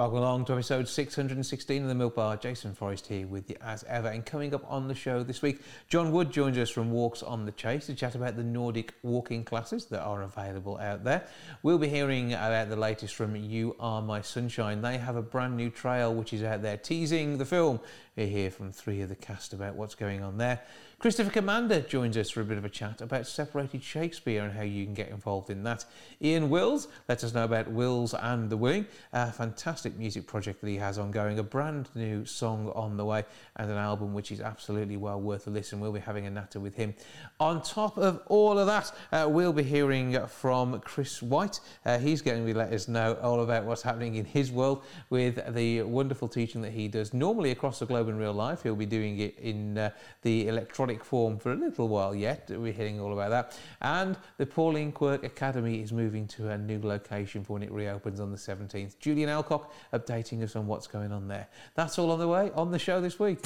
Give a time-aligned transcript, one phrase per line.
[0.00, 2.38] Welcome along to episode 616 of the Milk Bar.
[2.38, 4.08] Jason Forrest here with you as ever.
[4.08, 7.44] And coming up on the show this week, John Wood joins us from Walks on
[7.44, 11.26] the Chase to chat about the Nordic walking classes that are available out there.
[11.62, 14.80] We'll be hearing about the latest from You Are My Sunshine.
[14.80, 17.78] They have a brand new trail which is out there teasing the film.
[18.16, 20.62] We hear from three of the cast about what's going on there.
[21.00, 24.64] Christopher Commander joins us for a bit of a chat about separated Shakespeare and how
[24.64, 25.86] you can get involved in that.
[26.20, 30.68] Ian Wills lets us know about Wills and the Willing, a fantastic music project that
[30.68, 33.24] he has ongoing, a brand new song on the way,
[33.56, 35.80] and an album which is absolutely well worth a listen.
[35.80, 36.92] We'll be having a natter with him.
[37.38, 41.60] On top of all of that, uh, we'll be hearing from Chris White.
[41.86, 45.40] Uh, he's going to let us know all about what's happening in his world with
[45.54, 48.62] the wonderful teaching that he does normally across the globe in real life.
[48.64, 52.50] He'll be doing it in uh, the electronic form for a little while yet.
[52.50, 53.58] We're hearing all about that.
[53.80, 58.18] And the Pauline Quirk Academy is moving to a new location for when it reopens
[58.18, 58.98] on the 17th.
[58.98, 61.46] Julian Alcock updating us on what's going on there.
[61.74, 63.40] That's all on the way on the show this week.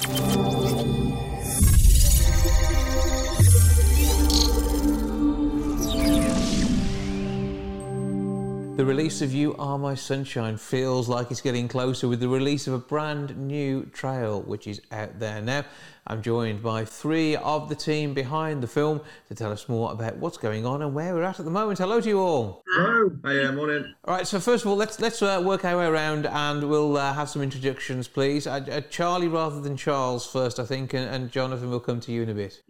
[8.75, 12.67] The release of You Are My Sunshine feels like it's getting closer with the release
[12.67, 15.63] of a brand new trail which is out there now.
[16.07, 20.17] I'm joined by three of the team behind the film to tell us more about
[20.17, 21.79] what's going on and where we're at at the moment.
[21.79, 22.61] Hello to you all.
[22.67, 23.09] Hello.
[23.25, 23.91] Hi, uh, morning.
[24.05, 26.95] All right, so first of all, let's let's uh, work our way around and we'll
[26.95, 28.45] uh, have some introductions, please.
[28.45, 32.11] Uh, uh, Charlie rather than Charles first, I think, and, and Jonathan will come to
[32.11, 32.61] you in a bit.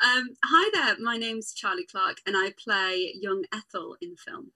[0.00, 4.52] um, hi there, my name's Charlie Clark and I play young Ethel in the film.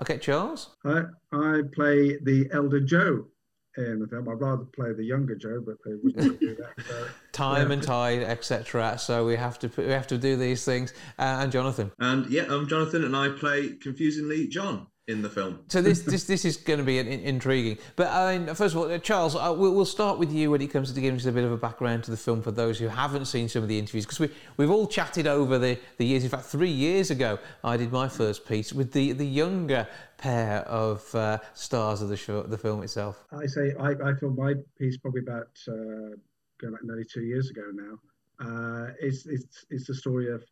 [0.00, 0.74] Okay, Charles.
[0.84, 3.28] I I play the elder Joe
[3.76, 4.28] in the film.
[4.28, 6.84] I'd rather play the younger Joe, but they wouldn't do that.
[6.86, 7.74] So, Time yeah.
[7.74, 8.98] and tide, etc.
[8.98, 10.92] So we have to we have to do these things.
[11.18, 11.92] Uh, and Jonathan.
[11.98, 15.60] And yeah, I'm Jonathan, and I play confusingly John in the film.
[15.68, 17.78] So this this this is going to be in, in- intriguing.
[17.94, 20.62] But I mean, first of all, uh, Charles, uh, we'll, we'll start with you when
[20.62, 22.78] it comes to giving us a bit of a background to the film for those
[22.78, 26.06] who haven't seen some of the interviews, because we we've all chatted over the, the
[26.06, 26.24] years.
[26.24, 30.60] In fact, three years ago, I did my first piece with the the younger pair
[30.60, 33.24] of uh, stars of the show, the film itself.
[33.30, 36.16] I say I, I filmed my piece probably about uh,
[36.60, 37.98] going back nearly two years ago now.
[38.40, 40.42] Uh, it's it's it's the story of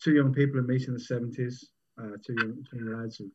[0.00, 3.30] two young people who meet in the seventies, uh, two young, two young lads who,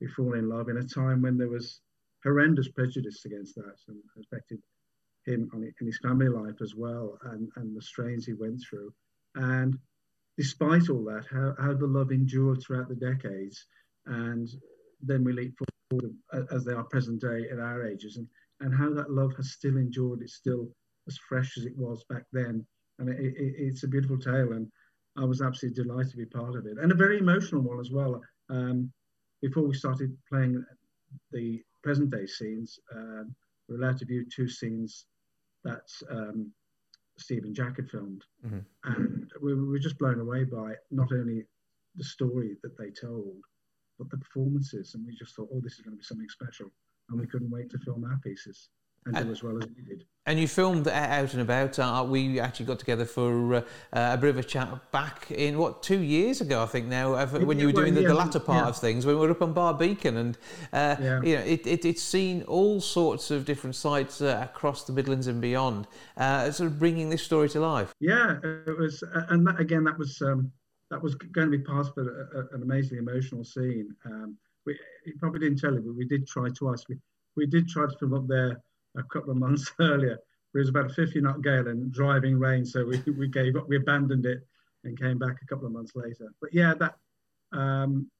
[0.00, 1.80] who fall in love in a time when there was
[2.24, 4.60] horrendous prejudice against that and affected
[5.26, 8.92] him in his family life as well, and and the strains he went through,
[9.34, 9.78] and
[10.38, 13.66] despite all that, how how the love endured throughout the decades,
[14.06, 14.48] and
[15.02, 15.54] then we leap
[15.90, 16.14] forward
[16.50, 18.26] as they are present day at our ages, and
[18.60, 20.22] and how that love has still endured.
[20.22, 20.68] It's still
[21.06, 22.66] as fresh as it was back then,
[22.98, 24.52] and it, it, it's a beautiful tale.
[24.52, 24.70] And
[25.16, 27.90] I was absolutely delighted to be part of it, and a very emotional one as
[27.90, 28.22] well.
[28.48, 28.92] Um,
[29.42, 30.64] before we started playing
[31.32, 33.34] the present day scenes, um,
[33.68, 35.06] we were allowed to view two scenes
[35.64, 36.52] that um,
[37.18, 38.64] Steve and Jack had filmed, Mhm.
[38.84, 41.46] and we were just blown away by not only
[41.96, 43.42] the story that they told,
[43.98, 44.94] but the performances.
[44.94, 46.70] And we just thought, oh, this is going to be something special.
[47.08, 48.70] And we couldn't wait to film our pieces
[49.06, 50.04] and do as well as we did.
[50.26, 51.78] And you filmed out and about.
[51.78, 53.62] Uh, we actually got together for uh,
[53.92, 56.86] a bit of a chat back in what two years ago, I think.
[56.86, 58.68] Now, when you were doing the, the latter part yeah.
[58.68, 60.38] of things, when we were up on Barr Beacon, and
[60.72, 61.22] uh, Yeah.
[61.22, 65.26] you know, it, it, it's seen all sorts of different sites uh, across the Midlands
[65.26, 65.88] and beyond,
[66.18, 67.94] uh, sort of bringing this story to life.
[67.98, 70.52] Yeah, it was, uh, and that, again, that was um,
[70.90, 73.96] that was going to be part of a, a, an amazingly emotional scene.
[74.04, 74.36] Um,
[74.66, 76.84] we he probably didn't tell you, but we did try twice.
[76.88, 76.98] We
[77.36, 78.60] we did try to film up there
[78.96, 80.18] a couple of months earlier.
[80.52, 83.68] It was about a 50 knot gale and driving rain, so we, we gave up,
[83.68, 84.44] we abandoned it,
[84.84, 86.32] and came back a couple of months later.
[86.40, 86.96] But yeah, that
[87.52, 88.10] um,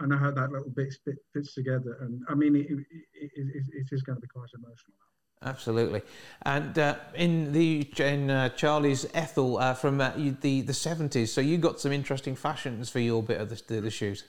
[0.00, 3.64] I know how that little bit fit, fits together, and I mean, it, it, it,
[3.72, 4.94] it is going to be quite emotional.
[5.42, 6.02] Absolutely,
[6.42, 11.32] and uh, in the in uh, Charlie's Ethel uh, from uh, the the seventies.
[11.32, 14.24] So you got some interesting fashions for your bit of the, the shoot.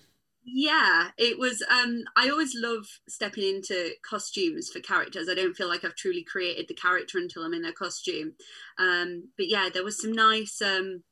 [0.47, 1.63] Yeah, it was.
[1.69, 5.27] Um, I always love stepping into costumes for characters.
[5.27, 8.33] I don't feel like I've truly created the character until I'm in their costume.
[8.77, 11.03] Um, but yeah, there was some nice, um,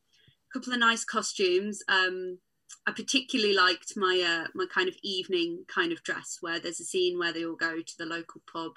[0.52, 1.82] couple of nice costumes.
[1.88, 2.38] Um,
[2.86, 6.84] I particularly liked my uh, my kind of evening kind of dress, where there's a
[6.84, 8.72] scene where they all go to the local pub,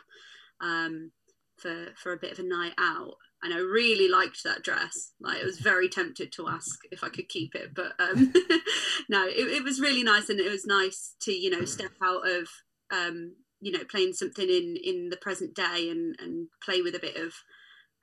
[0.61, 1.11] um,
[1.57, 5.13] for for a bit of a night out and I really liked that dress.
[5.19, 8.33] Like, I was very tempted to ask if I could keep it, but um,
[9.09, 12.27] no, it, it, was really nice, and it was nice to you know step out
[12.27, 12.47] of
[12.91, 16.99] um, you know playing something in in the present day and and play with a
[16.99, 17.33] bit of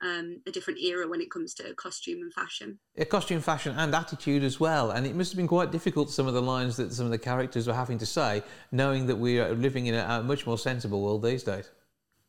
[0.01, 2.79] um, a different era when it comes to costume and fashion.
[2.95, 4.91] Yeah, costume, fashion, and attitude as well.
[4.91, 7.17] And it must have been quite difficult, some of the lines that some of the
[7.17, 10.57] characters were having to say, knowing that we are living in a, a much more
[10.57, 11.69] sensible world these days.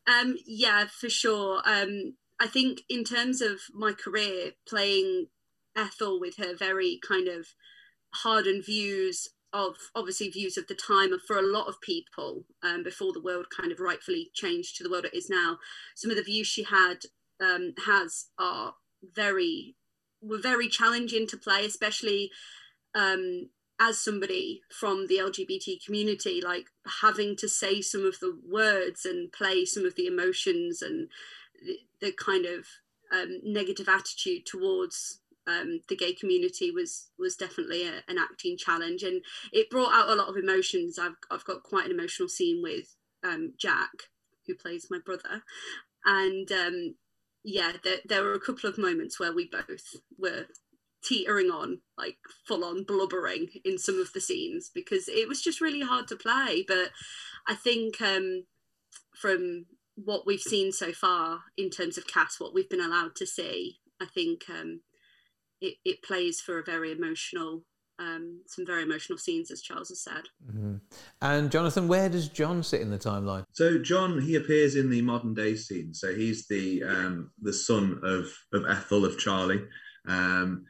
[0.06, 1.60] Um, yeah, for sure.
[1.64, 5.28] Um, I think in terms of my career, playing
[5.76, 7.48] Ethel with her very kind of
[8.14, 13.12] hardened views of obviously views of the time for a lot of people um, before
[13.12, 15.58] the world kind of rightfully changed to the world it is now.
[15.94, 17.04] Some of the views she had
[17.40, 18.74] um, has are
[19.14, 19.76] very
[20.20, 22.30] were very challenging to play, especially
[22.94, 26.66] um, as somebody from the LGBT community, like
[27.02, 31.08] having to say some of the words and play some of the emotions and
[32.00, 32.66] the, kind of
[33.12, 39.02] um, negative attitude towards um, the gay community was was definitely a, an acting challenge,
[39.02, 39.22] and
[39.52, 40.98] it brought out a lot of emotions.
[40.98, 44.10] I've I've got quite an emotional scene with um, Jack,
[44.46, 45.42] who plays my brother,
[46.04, 46.94] and um,
[47.44, 50.46] yeah, there there were a couple of moments where we both were
[51.04, 55.60] teetering on, like full on blubbering in some of the scenes because it was just
[55.60, 56.64] really hard to play.
[56.66, 56.90] But
[57.46, 58.44] I think um,
[59.14, 63.26] from what we've seen so far in terms of cast, what we've been allowed to
[63.26, 64.80] see, I think um,
[65.60, 67.64] it, it plays for a very emotional,
[67.98, 70.24] um, some very emotional scenes, as Charles has said.
[70.46, 70.76] Mm-hmm.
[71.22, 73.44] And Jonathan, where does John sit in the timeline?
[73.52, 75.94] So John, he appears in the modern day scene.
[75.94, 79.64] So he's the um, the son of of Ethel of Charlie,
[80.06, 80.64] um,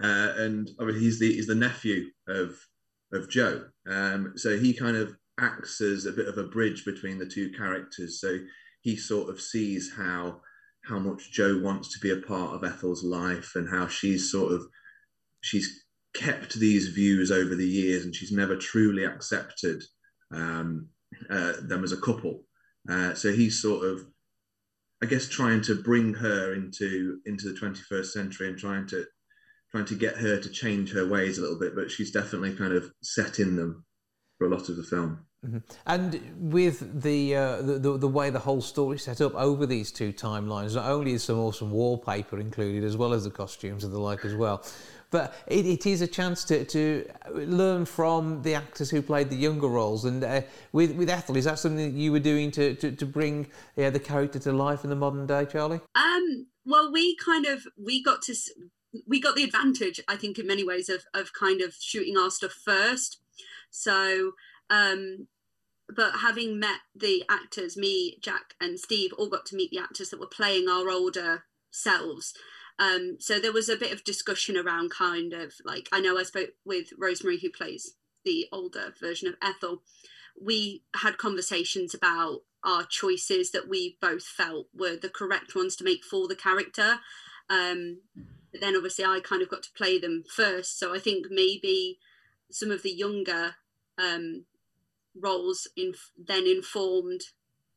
[0.00, 2.54] uh, and he's the he's the nephew of
[3.12, 3.64] of Joe.
[3.88, 7.50] Um, so he kind of acts as a bit of a bridge between the two
[7.50, 8.20] characters.
[8.20, 8.38] So
[8.88, 10.40] he sort of sees how
[10.86, 14.50] how much Joe wants to be a part of Ethel's life and how she's sort
[14.52, 14.62] of
[15.42, 19.82] she's kept these views over the years and she's never truly accepted
[20.32, 20.88] um,
[21.28, 22.44] uh, them as a couple.
[22.88, 24.06] Uh, so he's sort of,
[25.02, 29.04] I guess, trying to bring her into into the 21st century and trying to
[29.70, 31.74] trying to get her to change her ways a little bit.
[31.74, 33.84] But she's definitely kind of set in them
[34.38, 35.27] for a lot of the film.
[35.46, 35.58] Mm-hmm.
[35.86, 36.20] And
[36.52, 40.74] with the, uh, the, the way the whole story set up over these two timelines,
[40.74, 44.24] not only is some awesome wallpaper included, as well as the costumes and the like
[44.24, 44.64] as well,
[45.10, 49.36] but it, it is a chance to, to learn from the actors who played the
[49.36, 50.04] younger roles.
[50.04, 50.42] And uh,
[50.72, 53.46] with with Ethel, is that something that you were doing to to, to bring
[53.76, 55.80] yeah, the character to life in the modern day, Charlie?
[55.94, 58.34] Um, well, we kind of we got to
[59.06, 62.30] we got the advantage, I think, in many ways of of kind of shooting our
[62.30, 63.20] stuff first.
[63.70, 64.32] So
[64.70, 65.28] um,
[65.88, 70.10] but having met the actors, me, Jack, and Steve, all got to meet the actors
[70.10, 72.34] that were playing our older selves.
[72.78, 76.22] Um, so there was a bit of discussion around kind of like I know I
[76.22, 77.94] spoke with Rosemary, who plays
[78.24, 79.82] the older version of Ethel.
[80.40, 85.84] We had conversations about our choices that we both felt were the correct ones to
[85.84, 87.00] make for the character.
[87.50, 88.02] Um,
[88.52, 90.78] but then obviously I kind of got to play them first.
[90.78, 91.98] So I think maybe
[92.50, 93.56] some of the younger
[93.98, 94.44] um,
[95.20, 97.22] roles in, then informed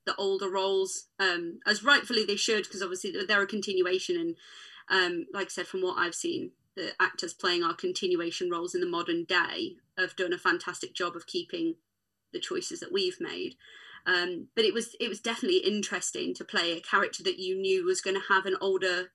[0.05, 4.35] the older roles um, as rightfully they should because obviously they're a continuation and
[4.89, 8.81] um, like I said from what I've seen the actors playing our continuation roles in
[8.81, 11.75] the modern day have done a fantastic job of keeping
[12.33, 13.55] the choices that we've made
[14.07, 17.85] um, but it was it was definitely interesting to play a character that you knew
[17.85, 19.11] was going to have an older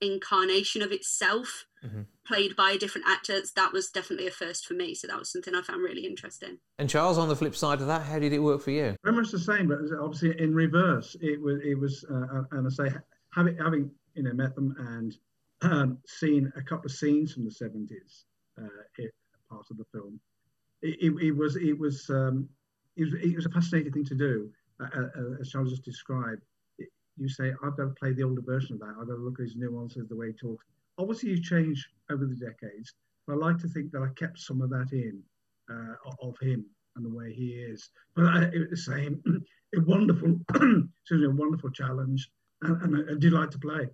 [0.00, 2.02] incarnation of itself mm-hmm.
[2.26, 5.30] Played by a different actor that was definitely a first for me so that was
[5.30, 8.32] something i found really interesting and charles on the flip side of that how did
[8.32, 11.78] it work for you very much the same but obviously in reverse it was it
[11.78, 12.94] was uh, and i say
[13.34, 15.16] having having you know met them and
[15.62, 18.24] um, seen a couple of scenes from the 70s
[18.60, 18.68] uh,
[18.98, 19.10] it,
[19.50, 20.20] part of the film
[20.82, 22.48] it, it, it was it was um,
[22.96, 26.42] it was it was a fascinating thing to do uh, uh, as charles just described
[27.16, 28.94] you say, I've got to play the older version of that.
[29.00, 30.64] I've got to look at his nuances, the way he talks.
[30.98, 32.94] Obviously, you change over the decades,
[33.26, 35.22] but I like to think that I kept some of that in
[35.70, 36.64] uh, of him
[36.96, 37.90] and the way he is.
[38.14, 39.22] But I, it was the same,
[39.76, 42.30] a wonderful, excuse me, a wonderful challenge,
[42.62, 43.88] and, and I, I like to play.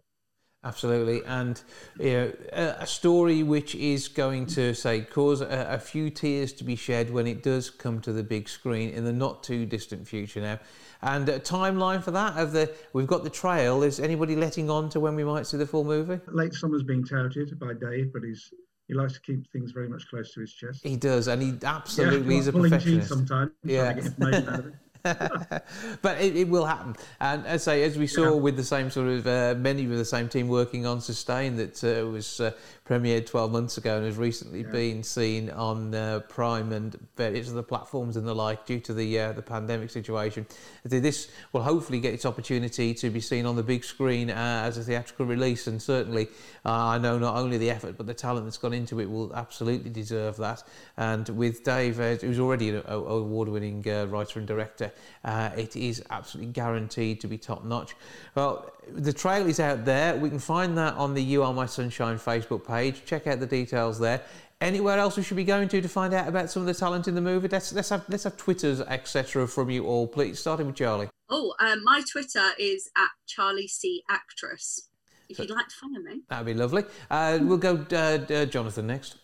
[0.64, 1.60] Absolutely, and
[1.98, 6.52] you know, a, a, story which is going to say cause a, a, few tears
[6.52, 9.66] to be shed when it does come to the big screen in the not too
[9.66, 10.60] distant future now.
[11.02, 13.82] And a timeline for that of the we've got the trail.
[13.82, 16.20] Is anybody letting on to when we might see the full movie?
[16.28, 18.52] Late summer's being touted by Dave, but he's
[18.86, 20.80] he likes to keep things very much close to his chest.
[20.84, 23.08] He does, and he absolutely yeah, is a perfectionist.
[23.08, 23.98] Sometimes, yeah.
[26.02, 26.94] but it, it, will happen.
[27.20, 28.40] And as I say, as we saw yeah.
[28.40, 31.82] with the same sort of uh, many with the same team working on Sustain that
[31.82, 32.52] uh, was uh,
[32.88, 34.70] premiered 12 months ago and has recently yeah.
[34.70, 39.18] been seen on uh, Prime and various other platforms and the like due to the
[39.18, 40.46] uh, the pandemic situation.
[40.84, 44.78] This will hopefully get its opportunity to be seen on the big screen uh, as
[44.78, 46.28] a theatrical release, and certainly
[46.64, 49.90] I know not only the effort but the talent that's gone into it will absolutely
[49.90, 50.62] deserve that.
[50.96, 54.91] And with Dave, who's already an award-winning writer and director,
[55.24, 57.94] it is absolutely guaranteed to be top notch.
[58.34, 60.16] Well, the trail is out there.
[60.16, 63.04] We can find that on the You Are My Sunshine Facebook page.
[63.04, 64.22] Check out the details there.
[64.60, 67.08] Anywhere else we should be going to to find out about some of the talent
[67.08, 67.48] in the movie?
[67.48, 69.48] Let's let's have let's have Twitters etc.
[69.48, 70.38] from you all, please.
[70.38, 71.08] Starting with Charlie.
[71.28, 74.88] Oh, um, my Twitter is at Charlie C Actress.
[75.28, 76.84] If so, you'd like to follow me, that'd be lovely.
[77.10, 77.96] Uh, we'll go uh,
[78.32, 79.16] uh, Jonathan next.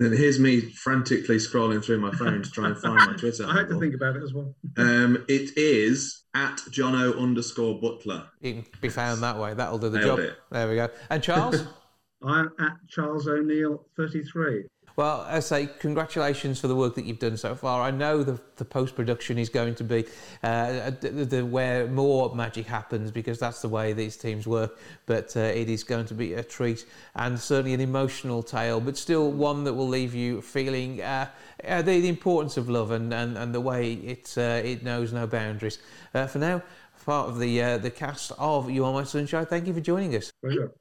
[0.00, 3.44] And here's me frantically scrolling through my phone to try and find my Twitter.
[3.48, 4.54] I had to think about it as well.
[4.78, 8.26] Um, it is at Jono underscore Butler.
[8.40, 9.52] You can be found that way.
[9.52, 10.18] That'll do the Nailed job.
[10.20, 10.38] It.
[10.50, 10.88] There we go.
[11.10, 11.64] And Charles?
[12.22, 14.64] I'm at Charles O'Neill 33.
[15.00, 17.80] Well, I say congratulations for the work that you've done so far.
[17.80, 20.04] I know the, the post production is going to be
[20.42, 24.78] uh, the, the, where more magic happens because that's the way these teams work.
[25.06, 28.98] But uh, it is going to be a treat and certainly an emotional tale, but
[28.98, 31.28] still one that will leave you feeling uh,
[31.64, 35.14] uh the, the, importance of love and, and, and the way it uh, it knows
[35.14, 35.78] no boundaries.
[36.12, 36.62] Uh, for now,
[37.06, 39.46] part of the the cast of You Are My Sunshine.
[39.46, 40.30] Thank you for joining us.
[40.42, 40.72] Pleasure.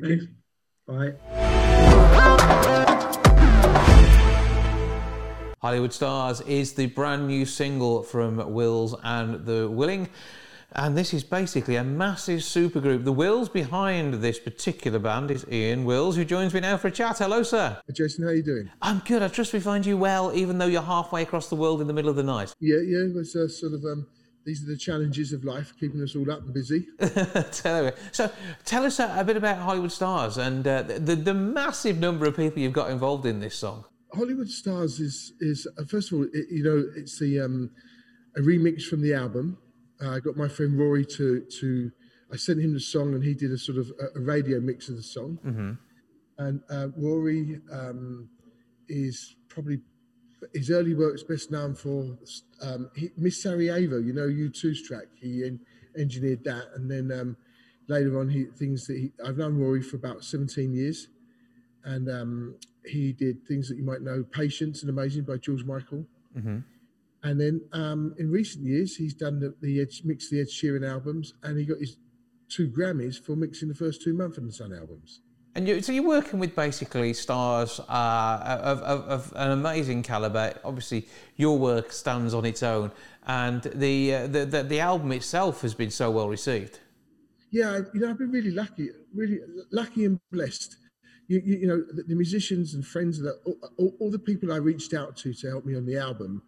[0.00, 0.28] Thank you.
[0.86, 1.12] Bye.
[5.66, 10.08] Hollywood Stars is the brand new single from Wills and the Willing.
[10.70, 13.02] And this is basically a massive supergroup.
[13.02, 16.92] The Wills behind this particular band is Ian Wills, who joins me now for a
[16.92, 17.18] chat.
[17.18, 17.76] Hello, sir.
[17.92, 18.70] Jason, how are you doing?
[18.80, 19.24] I'm good.
[19.24, 21.92] I trust we find you well, even though you're halfway across the world in the
[21.92, 22.54] middle of the night.
[22.60, 23.18] Yeah, yeah.
[23.18, 24.06] It's uh, sort of um,
[24.44, 26.86] these are the challenges of life, keeping us all up and busy.
[27.50, 28.30] so,
[28.64, 32.36] tell us a, a, bit about Hollywood Stars and uh, the, the massive number of
[32.36, 33.84] people you've got involved in this song.
[34.12, 37.70] Hollywood Stars is is uh, first of all, it, you know, it's the um,
[38.36, 39.58] a remix from the album.
[40.02, 41.90] Uh, I got my friend Rory to to.
[42.32, 44.88] I sent him the song, and he did a sort of a, a radio mix
[44.88, 45.38] of the song.
[45.44, 45.72] Mm-hmm.
[46.38, 48.28] And uh, Rory um,
[48.88, 49.80] is probably
[50.52, 52.18] his early work's best known for
[52.62, 53.98] um, he, Miss Sarajevo.
[53.98, 55.06] You know, U2's track.
[55.20, 55.60] He en-
[55.96, 57.36] engineered that, and then um,
[57.88, 59.12] later on, he things that he.
[59.24, 61.08] I've known Rory for about 17 years,
[61.84, 62.54] and um,
[62.86, 66.04] he did things that you might know, Patience and Amazing by George Michael.
[66.36, 66.58] Mm-hmm.
[67.22, 70.88] And then um, in recent years, he's done the, the Ed, mixed the Ed Sheeran
[70.88, 71.96] albums, and he got his
[72.48, 75.20] two Grammys for mixing the first two Mumford and Son albums.
[75.56, 80.54] And you, so you're working with basically stars uh, of, of, of, an amazing caliber.
[80.62, 82.92] Obviously, your work stands on its own,
[83.26, 86.80] and the, uh, the, the the album itself has been so well received.
[87.50, 89.40] Yeah, you know, I've been really lucky, really
[89.70, 90.76] lucky and blessed
[91.28, 94.52] you, you, you know, the, the, musicians and friends that all, all, all, the people
[94.52, 96.42] I reached out to to help me on the album,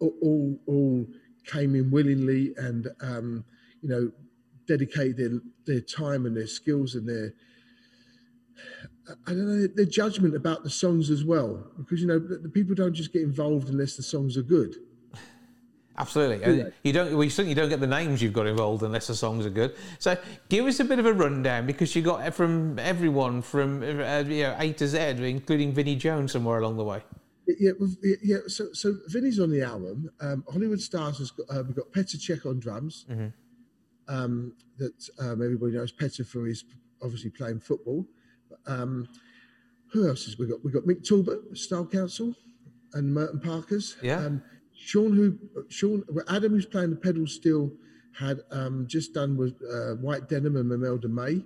[0.00, 1.06] all, all,
[1.46, 3.44] came in willingly and, um,
[3.82, 4.10] you know,
[4.66, 7.34] dedicated their, their time and their skills and their,
[9.26, 11.62] I don't know, their judgment about the songs as well.
[11.76, 14.76] Because, you know, the people don't just get involved unless the songs are good.
[15.96, 16.58] Absolutely.
[16.58, 16.64] Yeah.
[16.82, 17.16] You don't.
[17.16, 19.76] Well, certainly don't get the names you've got involved unless the songs are good.
[20.00, 20.16] So,
[20.48, 24.42] give us a bit of a rundown because you got from everyone from uh, you
[24.42, 27.02] know A to Z, including Vinnie Jones somewhere along the way.
[27.46, 27.72] Yeah,
[28.22, 28.36] yeah.
[28.48, 30.10] So, so Vinnie's on the album.
[30.20, 31.46] Um, Hollywood Stars has got.
[31.48, 33.06] Uh, we've got Petr Cech on drums.
[33.08, 33.28] Mm-hmm.
[34.06, 36.64] Um, that um, everybody knows Petr for his
[37.02, 38.04] obviously playing football.
[38.66, 39.08] Um,
[39.92, 40.64] who else has we got?
[40.64, 42.34] We got Mick Talbot, Style Council,
[42.94, 43.96] and Merton Parkas.
[44.02, 44.28] Yeah.
[44.84, 45.38] Sean, who
[45.70, 47.72] Sean Adam, who's playing the pedal steel,
[48.12, 51.42] had um, just done with uh, White Denim and Imelda May,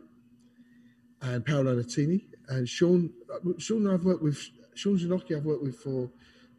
[1.23, 2.25] and Paolo Nutini.
[2.49, 4.39] And Sean, uh, Sean, I've worked with
[4.75, 5.37] Sean Zanocchi.
[5.37, 6.11] I've worked with for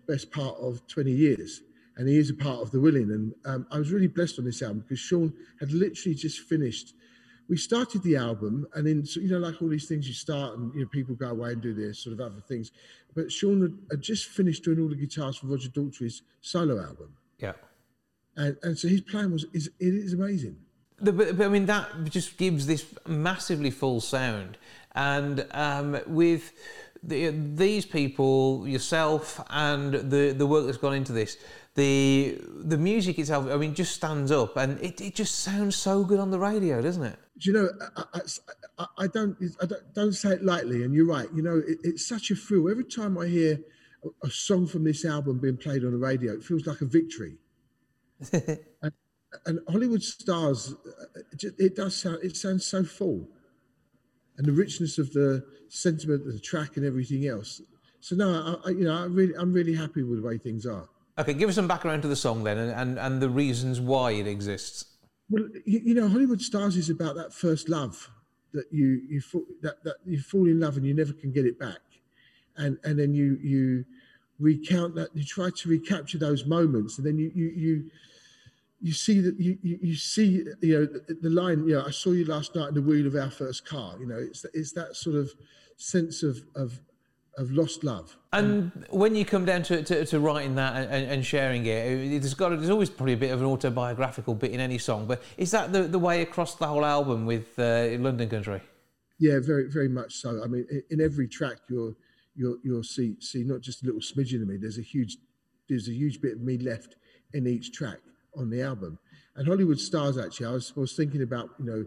[0.07, 1.61] best part of 20 years,
[1.97, 3.11] and he is a part of the Willing.
[3.11, 6.93] And um, I was really blessed on this album because Sean had literally just finished.
[7.49, 10.57] We started the album, and then so, you know, like all these things, you start,
[10.57, 12.71] and you know, people go away and do their sort of other things.
[13.15, 17.13] But Sean had, had just finished doing all the guitars for Roger Daltrey's solo album.
[17.39, 17.53] Yeah.
[18.35, 20.57] And, and so his plan was is it is amazing.
[21.01, 24.57] But, but, I mean that just gives this massively full sound,
[24.93, 26.51] and um, with
[27.01, 31.37] the, these people, yourself, and the the work that's gone into this,
[31.75, 36.03] the the music itself, I mean, just stands up, and it, it just sounds so
[36.03, 37.19] good on the radio, doesn't it?
[37.39, 37.69] Do you know?
[37.95, 38.21] I,
[38.79, 41.27] I, I don't, I don't, don't say it lightly, and you're right.
[41.33, 43.59] You know, it, it's such a thrill every time I hear
[44.23, 46.33] a, song from this album being played on the radio.
[46.33, 47.37] It feels like a victory.
[48.33, 48.91] and,
[49.45, 53.27] and, Hollywood stars, uh, it does sound, it sounds so full,
[54.37, 57.61] and the richness of the sentiment of the track and everything else.
[58.01, 60.89] So no, I, you know, I really, I'm really happy with the way things are.
[61.19, 64.11] Okay, give us some background to the song then, and, and, and the reasons why
[64.11, 64.85] it exists.
[65.29, 68.09] Well, you, you know, Hollywood Stars is about that first love
[68.53, 71.45] that you you fall, that, that you fall in love and you never can get
[71.45, 71.81] it back,
[72.55, 73.83] and and then you you
[74.39, 77.91] recount that you try to recapture those moments, and then you you you
[78.81, 81.91] you see that you, you, you see you know the, the, line you know I
[81.91, 84.71] saw you last night in the wheel of our first car you know it's it's
[84.71, 85.29] that sort of
[85.75, 86.79] sense of of
[87.39, 88.15] of lost love.
[88.33, 92.33] And when you come down to, to, to writing that and, and, sharing it, there's
[92.33, 95.07] got there's always probably a bit of an autobiographical bit in any song.
[95.07, 98.61] But is that the, the way across the whole album with uh, London Country?
[99.19, 100.43] Yeah, very very much so.
[100.43, 101.95] I mean, in every track, you'll
[102.35, 104.57] you'll you'll see see not just a little smidgen of me.
[104.57, 105.17] There's a huge
[105.69, 106.97] there's a huge bit of me left
[107.33, 107.99] in each track
[108.37, 108.99] on the album.
[109.35, 111.85] And Hollywood Stars, actually, I was was thinking about you know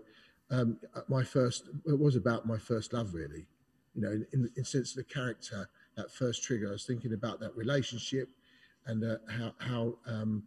[0.50, 0.78] um,
[1.08, 1.68] my first.
[1.86, 3.46] It was about my first love, really
[3.94, 7.40] you know, in, in, sense of the character, that first trigger, I was thinking about
[7.40, 8.28] that relationship
[8.86, 10.42] and uh, how, how um,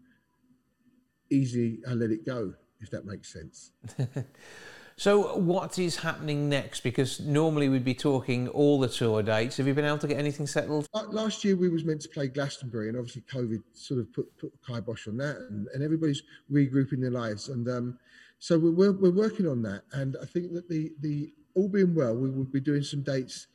[1.29, 3.71] easy I let it go, if that makes sense.
[4.97, 6.81] so, what is happening next?
[6.81, 9.57] Because normally we'd be talking all the tour dates.
[9.57, 10.87] Have you been able to get anything settled?
[10.93, 14.51] Last year we was meant to play Glastonbury, and obviously COVID sort of put put
[14.67, 17.99] kibosh on that, and, and everybody's regrouping their lives, and um,
[18.39, 19.83] so we're, we're working on that.
[19.93, 23.47] And I think that the the all being well, we will be doing some dates.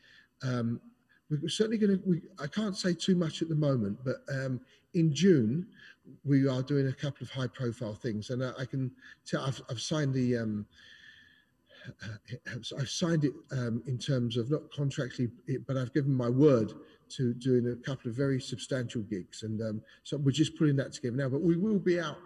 [0.43, 0.81] Um,
[1.31, 2.23] we're certainly going to.
[2.43, 4.61] I can't say too much at the moment, but um,
[4.95, 5.67] in June
[6.25, 8.91] we are doing a couple of high-profile things, and I, I can
[9.25, 9.45] tell.
[9.45, 10.39] I've, I've signed the.
[10.39, 10.67] Um,
[12.79, 15.31] I've signed it um, in terms of not contractually,
[15.67, 16.75] but I've given my word
[17.11, 20.93] to doing a couple of very substantial gigs, and um, so we're just putting that
[20.93, 21.29] together now.
[21.29, 22.19] But we will be out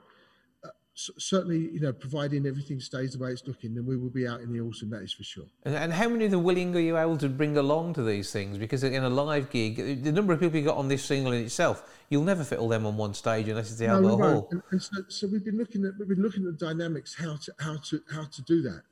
[0.94, 4.40] certainly, you know, providing everything stays the way it's looking, then we will be out
[4.40, 4.90] in the autumn.
[4.90, 5.46] That is for sure.
[5.64, 8.32] And, and how many of the willing are you able to bring along to these
[8.32, 8.58] things?
[8.58, 11.44] Because in a live gig, the number of people you got on this single in
[11.44, 14.48] itself, you'll never fit all them on one stage unless it's the no, Albert Hall.
[14.52, 17.36] And, and so, so, we've been looking at we've been looking at the dynamics how
[17.36, 18.82] to how to how to do that,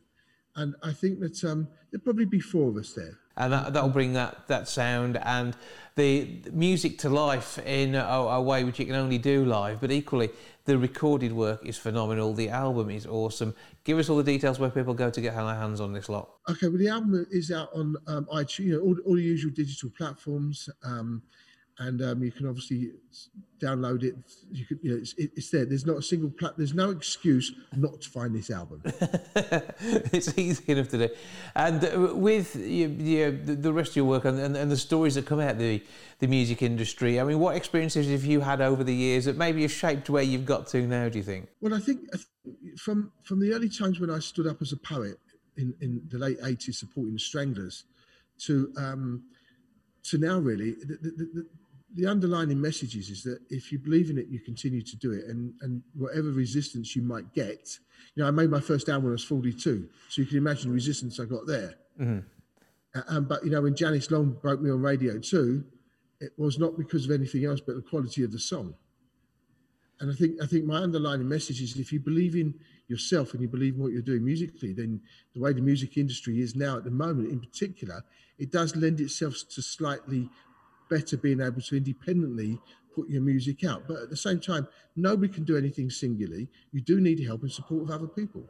[0.57, 3.89] and I think that um, there'll probably be four of us there and that, that'll
[3.89, 5.57] bring that, that sound and
[5.95, 9.81] the music to life in a, a, way which you can only do live.
[9.81, 10.31] But equally,
[10.65, 12.35] the recorded work is phenomenal.
[12.35, 13.55] The album is awesome.
[13.85, 16.31] Give us all the details where people go to get their hands on this lot.
[16.49, 19.53] Okay, well, the album is out on um, iTunes, you know, all, all the usual
[19.53, 20.69] digital platforms.
[20.85, 21.23] Um,
[21.79, 22.93] and um, you can obviously
[23.61, 24.15] download it.
[24.51, 25.65] You can, you know, it's, it's, there.
[25.65, 26.55] There's not a single plat.
[26.57, 28.83] There's no excuse not to find this album.
[28.85, 31.15] it's easy enough to do,
[31.55, 35.15] and uh, with you, you, the rest of your work and, and, and, the stories
[35.15, 35.83] that come out of the
[36.19, 37.19] the music industry.
[37.19, 40.23] I mean, what experiences have you had over the years that maybe have shaped where
[40.23, 41.09] you've got to now?
[41.09, 41.49] Do you think?
[41.61, 44.73] Well, I think, I think from from the early times when I stood up as
[44.73, 45.19] a poet
[45.57, 47.85] in in the late '80s, supporting the Stranglers,
[48.41, 49.25] to um,
[50.05, 51.47] to now really the, the, the,
[51.95, 55.13] the underlining message is, is that if you believe in it, you continue to do
[55.13, 55.25] it.
[55.27, 57.79] And, and whatever resistance you might get,
[58.15, 59.89] you know, I made my first album when I was 42.
[60.09, 61.75] So you can imagine the resistance I got there.
[62.01, 62.21] Mm-hmm.
[63.09, 65.65] Um, but, you know, when Janice Long broke me on Radio 2,
[66.21, 68.75] it was not because of anything else but the quality of the song.
[70.01, 72.55] And I think I think my underlying message is if you believe in
[72.89, 75.01] yourself and you believe in what you're doing musically, then
[75.33, 78.03] the way the music industry is now at the moment, in particular,
[78.37, 80.29] it does lend itself to slightly
[80.93, 82.61] better being able to independently
[82.95, 83.89] put your music out.
[83.89, 86.49] But at the same time, nobody can do anything singularly.
[86.73, 88.45] You do need help and support of other people,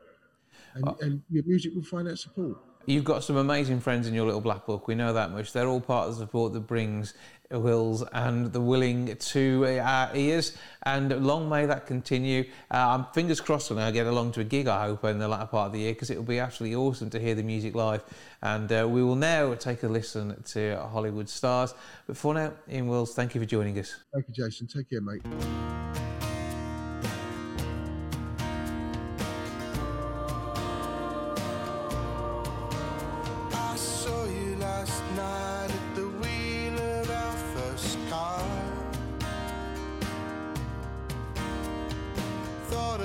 [0.75, 2.59] and, uh, and your music will find that support.
[2.87, 4.89] You've got some amazing friends in your little black book.
[4.89, 5.53] We know that much.
[5.53, 7.15] They're all part of the support that brings
[7.51, 10.57] wills and the willing to our ears.
[10.85, 12.45] And long may that continue.
[12.71, 15.29] Uh, I'm fingers crossed when I get along to a gig, I hope, in the
[15.29, 17.75] latter part of the year, because it will be absolutely awesome to hear the music
[17.75, 18.03] live.
[18.43, 21.75] And uh, we will now take a listen to Hollywood Stars.
[22.07, 23.95] But for now, Ian Wills, thank you for joining us.
[24.13, 24.67] Thank you, Jason.
[24.67, 26.02] Take care, mate.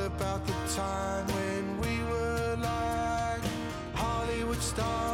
[0.07, 3.43] about the time when we were like
[3.93, 5.06] Hollywood stars.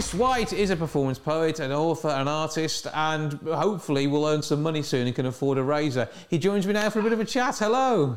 [0.00, 4.62] Chris White is a performance poet, an author, an artist, and hopefully will earn some
[4.62, 6.08] money soon and can afford a razor.
[6.30, 7.58] He joins me now for a bit of a chat.
[7.58, 8.16] Hello.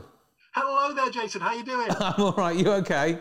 [0.55, 1.41] Hello there, Jason.
[1.41, 1.89] How you doing?
[1.99, 2.55] I'm all right.
[2.55, 3.19] You okay?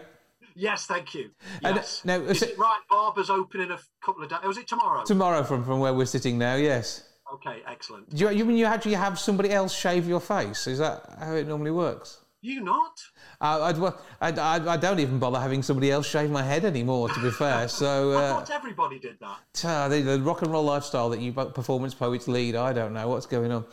[0.55, 1.31] yes, thank you.
[1.65, 2.03] And, uh, Yes.
[2.05, 2.79] now, Is so- it right?
[2.89, 4.39] Barber's open in a couple of days.
[4.45, 5.03] Was it tomorrow?
[5.03, 7.03] Tomorrow, from, from where we're sitting now, yes.
[7.35, 8.11] okay, excellent.
[8.15, 10.69] Do you, you mean you actually have somebody else shave your face?
[10.69, 12.21] Is that how it normally works?
[12.45, 13.01] You not?
[13.41, 17.09] Uh, I'd, I, I, I don't even bother having somebody else shave my head anymore,
[17.09, 17.69] to be fair.
[17.69, 19.65] So, I uh, thought everybody did that.
[19.65, 23.07] uh, the, the rock and roll lifestyle that you performance poets lead, I don't know
[23.09, 23.65] what's going on.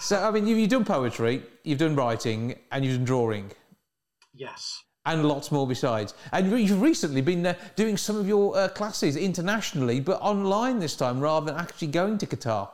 [0.00, 3.52] So, I mean, you, you've done poetry, you've done writing, and you've done drawing,
[4.34, 4.82] Yes.
[5.06, 6.12] and lots more besides.
[6.32, 10.94] And you've recently been uh, doing some of your uh, classes internationally, but online this
[10.94, 12.68] time rather than actually going to Qatar.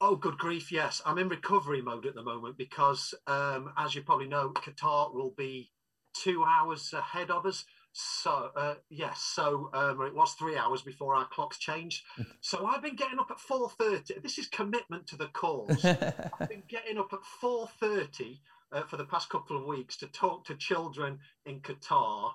[0.00, 1.02] Oh, good grief, yes.
[1.04, 5.34] I'm in recovery mode at the moment because, um, as you probably know, Qatar will
[5.36, 5.72] be
[6.14, 7.64] two hours ahead of us.
[7.92, 12.04] So, uh, yes, so um, it was three hours before our clocks changed.
[12.40, 14.22] so I've been getting up at 4.30.
[14.22, 15.84] This is commitment to the cause.
[15.84, 18.38] I've been getting up at 4.30
[18.70, 22.34] uh, for the past couple of weeks to talk to children in Qatar,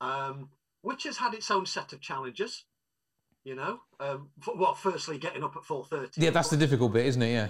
[0.00, 0.48] um,
[0.80, 2.64] which has had its own set of challenges.
[3.44, 6.12] You know, um, well, firstly, getting up at 4.30.
[6.16, 7.32] Yeah, that's the difficult bit, isn't it?
[7.32, 7.48] Yeah.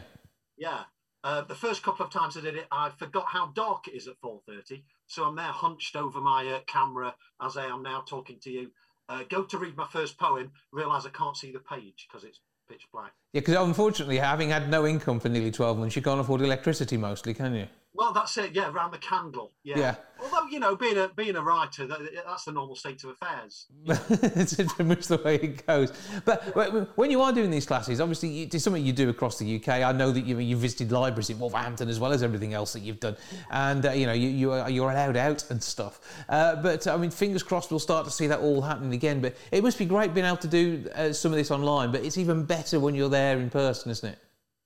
[0.56, 0.80] Yeah.
[1.22, 4.08] Uh, the first couple of times I did it, I forgot how dark it is
[4.08, 4.82] at 4.30.
[5.06, 8.72] So I'm there hunched over my uh, camera as I am now talking to you.
[9.08, 12.40] Uh, go to read my first poem, realise I can't see the page because it's
[12.68, 13.12] pitch black.
[13.32, 16.96] Yeah, because unfortunately, having had no income for nearly 12 months, you can't afford electricity
[16.96, 17.68] mostly, can you?
[17.96, 18.54] Well, that's it.
[18.54, 19.52] Yeah, around the candle.
[19.62, 19.78] Yeah.
[19.78, 19.94] Yeah.
[20.20, 23.66] Although you know, being a being a writer, that, that's the normal state of affairs.
[23.86, 25.92] it's pretty much the way it goes.
[26.24, 29.56] But wh- when you are doing these classes, obviously it's something you do across the
[29.56, 29.68] UK.
[29.68, 32.80] I know that you you visited libraries in Wolverhampton as well as everything else that
[32.80, 33.16] you've done,
[33.50, 36.00] and uh, you know you you are, you're allowed out and stuff.
[36.28, 39.20] Uh, but I mean, fingers crossed, we'll start to see that all happening again.
[39.20, 41.92] But it must be great being able to do uh, some of this online.
[41.92, 44.18] But it's even better when you're there in person, isn't it?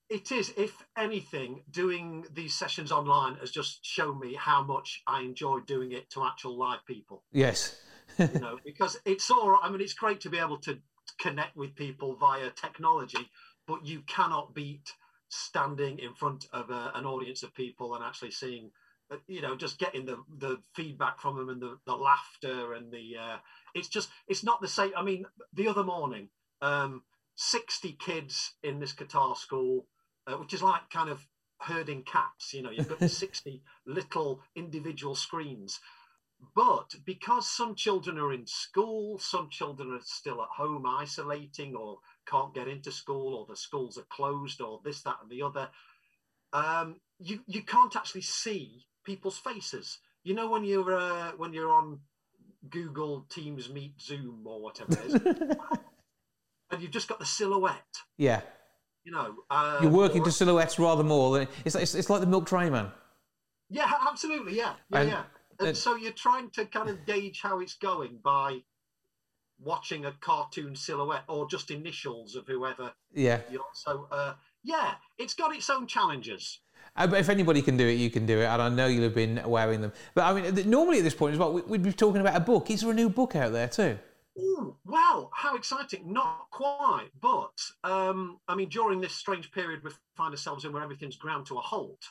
[0.09, 5.21] It is, if anything, doing these sessions online has just shown me how much I
[5.21, 7.23] enjoy doing it to actual live people.
[7.31, 7.79] Yes.
[8.17, 9.61] you know, because it's all right.
[9.61, 10.79] I mean, it's great to be able to
[11.19, 13.29] connect with people via technology,
[13.67, 14.93] but you cannot beat
[15.29, 18.71] standing in front of a, an audience of people and actually seeing,
[19.11, 22.91] uh, you know, just getting the the feedback from them and the, the laughter and
[22.91, 23.15] the.
[23.15, 23.37] Uh,
[23.75, 24.91] it's just, it's not the same.
[24.97, 26.29] I mean, the other morning,
[26.63, 27.03] um,
[27.35, 29.85] 60 kids in this guitar school,
[30.29, 31.25] uh, which is like kind of
[31.59, 32.53] herding cats.
[32.53, 35.79] You know, you've got 60 little individual screens.
[36.55, 41.99] But because some children are in school, some children are still at home isolating or
[42.25, 45.69] can't get into school, or the schools are closed, or this, that, and the other,
[46.53, 49.99] um, you you can't actually see people's faces.
[50.23, 51.99] You know when you're uh, when you're on
[52.69, 55.13] Google Teams Meet Zoom or whatever it is,
[56.71, 57.97] and you've just got the silhouette.
[58.17, 58.41] Yeah.
[59.09, 62.27] You know, uh, You're working to silhouettes rather more than it's, it's, it's like the
[62.27, 62.91] Milk Tray Man.
[63.67, 64.55] Yeah, absolutely.
[64.55, 65.23] Yeah, yeah, And- yeah.
[65.61, 68.59] And so you're trying to kind of gauge how it's going by
[69.59, 73.39] watching a cartoon silhouette or just initials of whoever Yeah.
[73.51, 73.65] you're.
[73.73, 76.59] So uh, yeah, it's got its own challenges.
[76.95, 79.03] Uh, but if anybody can do it, you can do it, and I know you'll
[79.03, 79.91] have been wearing them.
[80.13, 82.35] But I mean, th- normally at this point as well, we- we'd be talking about
[82.35, 82.69] a book.
[82.69, 83.97] Is there a new book out there too?
[84.39, 86.13] Ooh, wow, how exciting!
[86.13, 90.83] Not quite, but um, I mean, during this strange period we find ourselves in, where
[90.83, 92.05] everything's ground to a halt,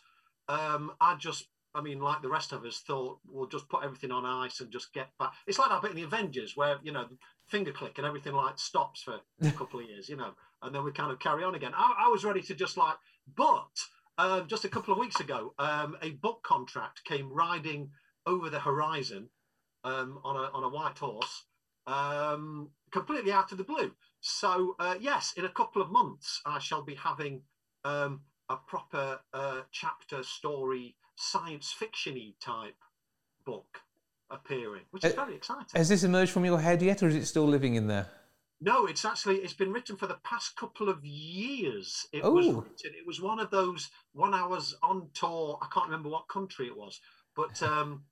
[0.48, 4.10] um, I just, I mean, like the rest of us, thought we'll just put everything
[4.10, 5.32] on ice and just get back.
[5.46, 7.06] It's like that bit in the Avengers where you know,
[7.46, 10.84] finger click and everything like stops for a couple of years, you know, and then
[10.84, 11.72] we kind of carry on again.
[11.74, 12.96] I, I was ready to just like,
[13.36, 13.70] but
[14.18, 17.90] um, just a couple of weeks ago, um, a book contract came riding
[18.26, 19.30] over the horizon
[19.84, 21.44] um, on a on a white horse
[21.88, 23.90] um, completely out of the blue.
[24.20, 27.42] So uh, yes, in a couple of months, I shall be having
[27.84, 32.76] um, a proper uh, chapter story, science fictiony type
[33.44, 33.80] book
[34.30, 35.74] appearing, which is Uh, very exciting.
[35.74, 38.06] Has this emerged from your head yet, or is it still living in there?
[38.60, 42.06] No, it's actually it's been written for the past couple of years.
[42.12, 42.60] It was Oh.
[42.60, 42.92] written.
[43.00, 45.58] It was one of those when I was on tour.
[45.62, 47.00] I can't remember what country it was,
[47.36, 48.04] but um,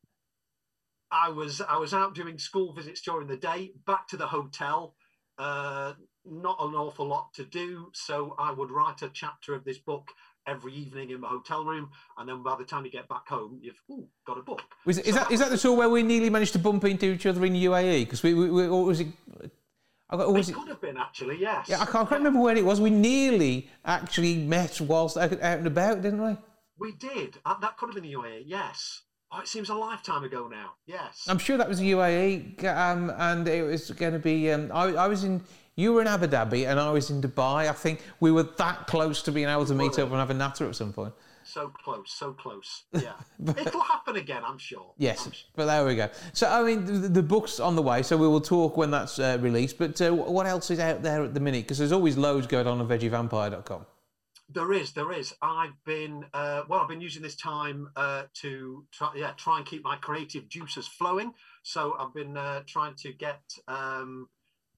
[1.10, 4.94] I was I was out doing school visits during the day, back to the hotel.
[5.38, 5.92] Uh,
[6.24, 10.08] not an awful lot to do, so I would write a chapter of this book
[10.46, 13.58] every evening in my hotel room, and then by the time you get back home,
[13.60, 14.62] you've ooh, got a book.
[14.84, 17.12] Was, is So that is that the tour where we nearly managed to bump into
[17.12, 18.04] each other in UAE?
[18.04, 19.08] Because we, we, we or was it?
[20.08, 20.54] I got, was it it?
[20.54, 21.68] could have been actually, yes.
[21.68, 22.80] Yeah, I can't, I can't remember when it was.
[22.80, 26.36] We nearly actually met whilst out, out and about, didn't we?
[26.78, 27.38] We did.
[27.44, 28.44] Uh, that could have been the UAE.
[28.46, 29.02] Yes.
[29.36, 30.72] Oh, it seems a lifetime ago now.
[30.86, 31.26] Yes.
[31.28, 34.50] I'm sure that was the UAE, um, and it was going to be.
[34.50, 35.42] Um, I, I was in.
[35.74, 37.68] You were in Abu Dhabi, and I was in Dubai.
[37.68, 40.34] I think we were that close to being able to meet up and have a
[40.34, 41.12] natter at some point.
[41.44, 42.84] so close, so close.
[42.94, 43.12] Yeah.
[43.58, 44.92] It'll happen again, I'm sure.
[44.96, 45.48] Yes, I'm sure.
[45.54, 46.08] but there we go.
[46.32, 49.18] So I mean, the, the book's on the way, so we will talk when that's
[49.18, 49.76] uh, released.
[49.76, 51.64] But uh, what else is out there at the minute?
[51.64, 53.84] Because there's always loads going on on VeggieVampire.com.
[54.48, 55.34] There is, there is.
[55.42, 59.66] I've been, uh, well, I've been using this time uh, to try, yeah, try and
[59.66, 61.34] keep my creative juices flowing.
[61.62, 64.28] So I've been uh, trying to get um,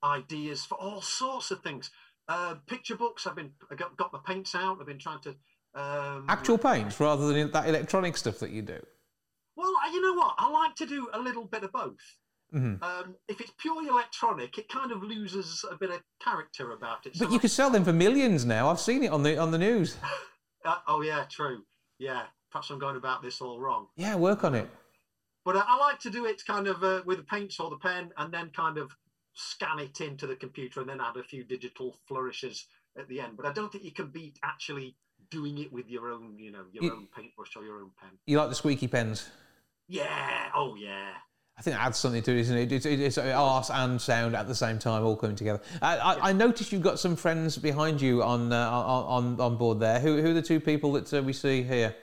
[0.03, 1.91] ideas for all sorts of things.
[2.29, 3.27] Uh, picture books.
[3.27, 4.79] I've been I got, got the paints out.
[4.81, 5.35] I've been trying to
[5.75, 8.81] um, Actual paints rather than that electronic stuff that you do.
[9.57, 10.35] Well, you know what?
[10.39, 11.97] I like to do a little bit of both.
[12.53, 12.83] Mhm.
[12.83, 17.13] Um, if it's purely electronic, it kind of loses a bit of character about it.
[17.19, 18.71] But So you could sell them for millions now.
[18.71, 19.97] I've seen it on the on the news.
[20.65, 21.65] Uh, oh yeah, true.
[21.99, 23.87] Yeah, perhaps I'm going about this all wrong.
[23.97, 24.69] Yeah, work on it.
[25.45, 27.77] But uh, I like to do it kind of uh, with the paints or the
[27.79, 28.91] pen, and then kind of
[29.35, 32.67] scan it into the computer, and then add a few digital flourishes
[32.99, 33.37] at the end.
[33.37, 34.97] But I don't think you can beat actually
[35.31, 38.11] doing it with your own, you know, your You- own paintbrush or your own pen.
[38.27, 39.31] You like the squeaky pens?
[39.87, 40.51] Yeah.
[40.55, 41.13] Oh yeah.
[41.59, 42.71] I think that adds something to it, isn't it?
[42.71, 45.61] It's, it's art and sound at the same time, all coming together.
[45.83, 49.81] I, I, I noticed you've got some friends behind you on uh, on on- board
[49.81, 49.99] there.
[49.99, 51.97] Who, who are the two people that uh, we see here?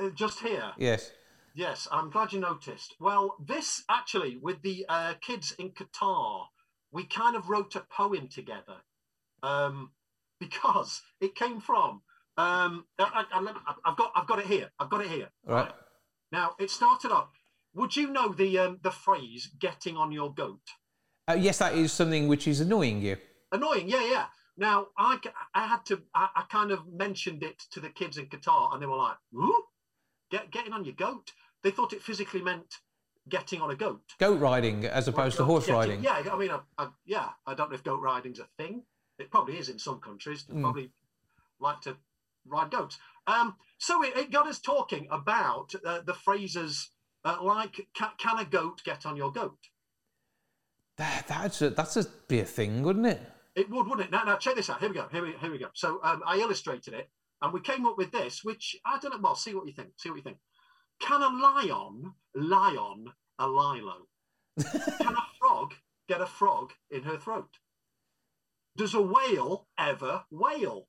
[0.00, 0.72] Uh, just here.
[0.76, 1.12] Yes.
[1.54, 2.96] Yes, I'm glad you noticed.
[2.98, 6.46] Well, this actually, with the uh, kids in Qatar,
[6.90, 8.78] we kind of wrote a poem together
[9.44, 9.92] um,
[10.40, 12.02] because it came from.
[12.36, 13.24] Um, I,
[13.84, 14.70] have got, I've got it here.
[14.80, 15.28] I've got it here.
[15.48, 15.72] All right.
[16.32, 17.37] Now it started off.
[17.74, 20.60] Would you know the um, the phrase "getting on your goat"?
[21.28, 23.16] Uh, yes, that is something which is annoying you.
[23.52, 24.26] Annoying, yeah, yeah.
[24.56, 25.18] Now I,
[25.54, 28.82] I had to, I, I kind of mentioned it to the kids in Qatar, and
[28.82, 29.54] they were like, "Who?
[30.30, 32.76] Get getting on your goat?" They thought it physically meant
[33.28, 34.00] getting on a goat.
[34.18, 36.02] Goat riding as opposed to horse getting- riding.
[36.04, 38.84] Yeah, I mean, I, I, yeah, I don't know if goat riding's a thing.
[39.18, 40.44] It probably is in some countries.
[40.44, 40.62] They Mm.
[40.62, 40.92] probably
[41.60, 41.96] like to
[42.46, 42.98] ride goats.
[43.26, 46.90] Um, so it, it got us talking about uh, the phrases
[47.24, 49.68] uh, like, can, "Can a goat get on your goat?"
[50.96, 53.20] That, that's a, that's a be a thing, wouldn't it?
[53.54, 54.12] It would, wouldn't it?
[54.12, 54.80] Now, now check this out.
[54.80, 55.08] Here we go.
[55.10, 55.68] Here we, here we go.
[55.74, 57.08] So um, I illustrated it,
[57.40, 59.20] and we came up with this, which I don't know.
[59.20, 59.90] Well, see what you think.
[59.96, 60.38] See what you think.
[61.00, 64.06] Can a lion lie on a lilo?
[64.58, 65.74] Can a frog
[66.08, 67.58] get a frog in her throat?
[68.76, 70.88] Does a whale ever wail?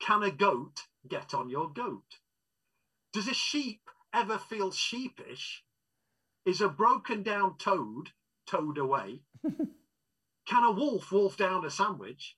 [0.00, 2.18] Can a goat get on your goat?
[3.12, 5.64] Does a sheep ever feel sheepish?
[6.46, 8.12] Is a broken down toad
[8.46, 9.22] towed away?
[10.46, 12.36] Can a wolf wolf down a sandwich?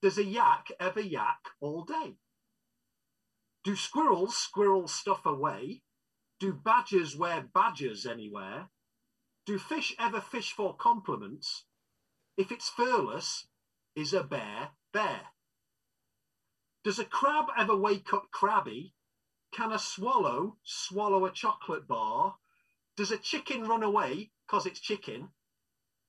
[0.00, 2.16] Does a yak ever yak all day?
[3.64, 5.82] Do squirrels squirrel stuff away?
[6.38, 8.68] Do badgers wear badgers anywhere?
[9.44, 11.64] Do fish ever fish for compliments?
[12.36, 13.48] If it's furless,
[13.96, 15.22] is a bear bear?
[16.84, 18.94] Does a crab ever wake up crabby?
[19.50, 22.36] Can a swallow swallow a chocolate bar?
[22.96, 25.30] Does a chicken run away because it's chicken?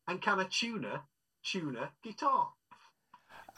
[0.08, 1.04] And can a tuna
[1.44, 2.54] tune a guitar?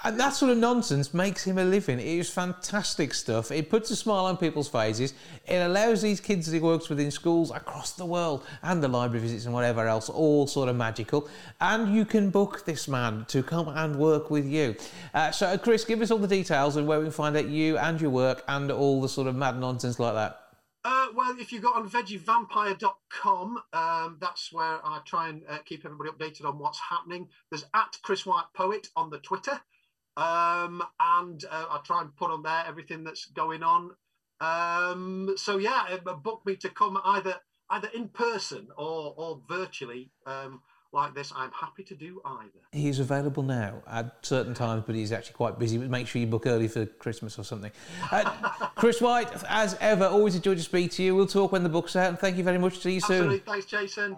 [0.03, 1.99] And that sort of nonsense makes him a living.
[1.99, 3.51] It is fantastic stuff.
[3.51, 5.13] It puts a smile on people's faces.
[5.45, 8.87] It allows these kids that he works with in schools across the world and the
[8.87, 11.29] library visits and whatever else all sort of magical.
[11.59, 14.75] And you can book this man to come and work with you.
[15.13, 17.77] Uh, so, Chris, give us all the details and where we can find out you
[17.77, 20.41] and your work and all the sort of mad nonsense like that.
[20.83, 25.85] Uh, well, if you go on veggievampire.com, um, that's where I try and uh, keep
[25.85, 27.29] everybody updated on what's happening.
[27.51, 29.61] There's at Chris White Poet on the Twitter.
[30.17, 33.91] Um, and uh, I try and put on there everything that's going on.
[34.41, 37.35] Um, so yeah, book me to come either
[37.69, 41.31] either in person or or virtually um, like this.
[41.35, 42.59] I'm happy to do either.
[42.71, 45.77] He's available now at certain times, but he's actually quite busy.
[45.77, 47.71] But make sure you book early for Christmas or something.
[48.11, 51.15] Uh, Chris White, as ever, always a joy to speak to you.
[51.15, 52.79] We'll talk when the book's out, and thank you very much.
[52.79, 53.37] See you Absolutely.
[53.37, 53.45] soon.
[53.45, 54.17] Thanks, Jason.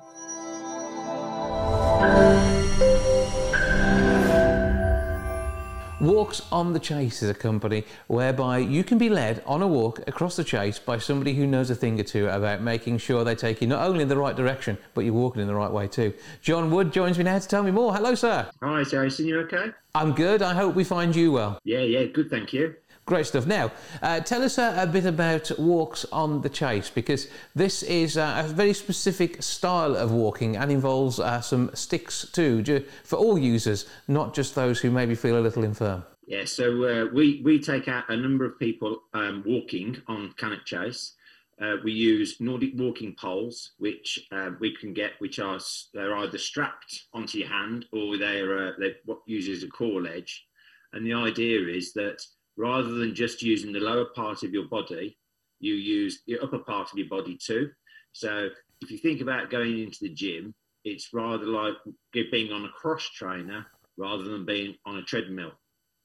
[6.03, 10.05] Walks on the Chase is a company whereby you can be led on a walk
[10.05, 13.35] across the chase by somebody who knows a thing or two about making sure they
[13.35, 15.87] take you not only in the right direction, but you're walking in the right way
[15.87, 16.13] too.
[16.41, 17.93] Jon Wood joins me now to tell me more.
[17.93, 18.49] Hello, sir.
[18.61, 19.27] Hi, Jason.
[19.27, 19.71] You okay?
[19.95, 20.41] I'm good.
[20.41, 21.57] I hope we find you well.
[21.63, 22.29] Yeah, yeah, good.
[22.29, 22.75] Thank you.
[23.05, 23.45] Great stuff.
[23.45, 28.15] Now, uh, tell us uh, a bit about Walks on the Chase because this is
[28.17, 32.63] uh, a very specific style of walking and involves uh, some sticks too
[33.03, 36.05] for all users, not just those who maybe feel a little infirm.
[36.27, 40.65] Yeah, so uh, we we take out a number of people um, walking on Cannock
[40.65, 41.15] Chase.
[41.61, 45.59] Uh, we use Nordic walking poles, which uh, we can get, which are
[45.93, 50.45] they're either strapped onto your hand or they're uh, they what uses a core ledge.
[50.93, 52.23] And the idea is that
[52.57, 55.17] rather than just using the lower part of your body,
[55.59, 57.69] you use the upper part of your body too.
[58.11, 58.49] So
[58.81, 61.75] if you think about going into the gym, it's rather like
[62.13, 63.65] being on a cross trainer
[63.97, 65.51] rather than being on a treadmill.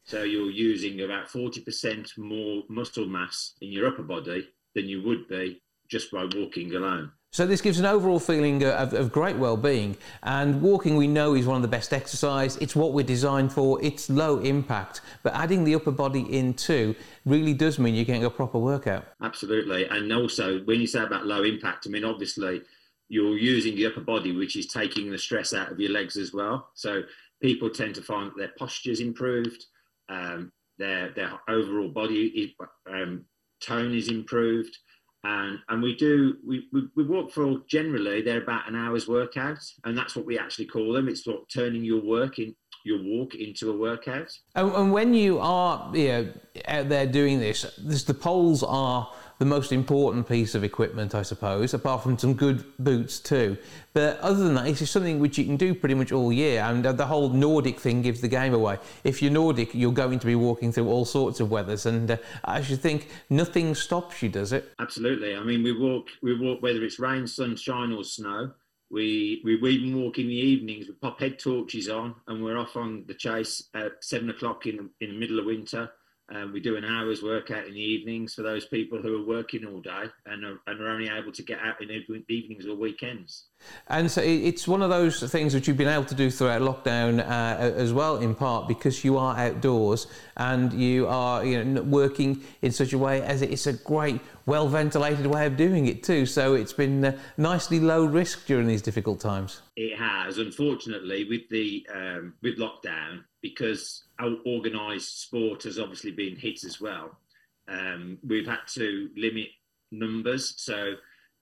[0.05, 5.29] So you're using about 40% more muscle mass in your upper body than you would
[5.29, 7.11] be just by walking alone.
[7.31, 9.99] So this gives an overall feeling uh, of, of great well-being.
[10.23, 12.57] And walking, we know, is one of the best exercise.
[12.57, 13.83] It's what we're designed for.
[13.85, 16.95] It's low impact, but adding the upper body in too
[17.27, 19.07] really does mean you're getting a proper workout.
[19.23, 19.87] Absolutely.
[19.87, 22.63] And also, when you say about low impact, I mean, obviously,
[23.11, 26.33] you're using the upper body, which is taking the stress out of your legs as
[26.33, 26.71] well.
[26.75, 27.03] So
[27.43, 29.67] people tend to find that their posture's improved,
[30.09, 32.57] um, their their overall body
[32.91, 33.25] um,
[33.61, 34.77] tone is improved.
[35.25, 39.59] And, and we do we, we, we walk for generally they're about an hour's workout
[39.85, 41.09] and that's what we actually call them.
[41.09, 42.55] It's like turning your work in
[42.85, 44.31] your walk into a workout.
[44.55, 46.33] And, and when you are you know,
[46.67, 51.23] out there doing this, this, the poles are the most important piece of equipment, I
[51.23, 53.57] suppose, apart from some good boots too.
[53.93, 56.63] But other than that, it's just something which you can do pretty much all year.
[56.63, 58.79] And the whole Nordic thing gives the game away.
[59.05, 61.87] If you're Nordic, you're going to be walking through all sorts of weathers.
[61.87, 64.73] And uh, I should think nothing stops you, does it?
[64.81, 65.37] Absolutely.
[65.37, 68.53] I mean, we walk, we walk whether it's rain, sunshine, or snow.
[68.91, 70.89] We we even walk in the evenings.
[70.89, 74.89] We pop head torches on, and we're off on the chase at seven o'clock in
[75.01, 75.91] in the middle of winter.
[76.31, 79.65] Um, we do an hour's workout in the evenings for those people who are working
[79.65, 81.91] all day and are, and are only able to get out in
[82.29, 83.45] evenings or weekends.
[83.89, 87.21] And so it's one of those things which you've been able to do throughout lockdown
[87.21, 92.45] uh, as well, in part because you are outdoors and you are you know, working
[92.61, 96.27] in such a way as it's a great, well ventilated way of doing it too.
[96.27, 99.63] So it's been uh, nicely low risk during these difficult times.
[99.77, 106.65] It has, unfortunately, with the um, with lockdown, because organised sport has obviously been hit
[106.65, 107.19] as well.
[107.69, 109.49] Um, we've had to limit
[109.93, 110.95] numbers, so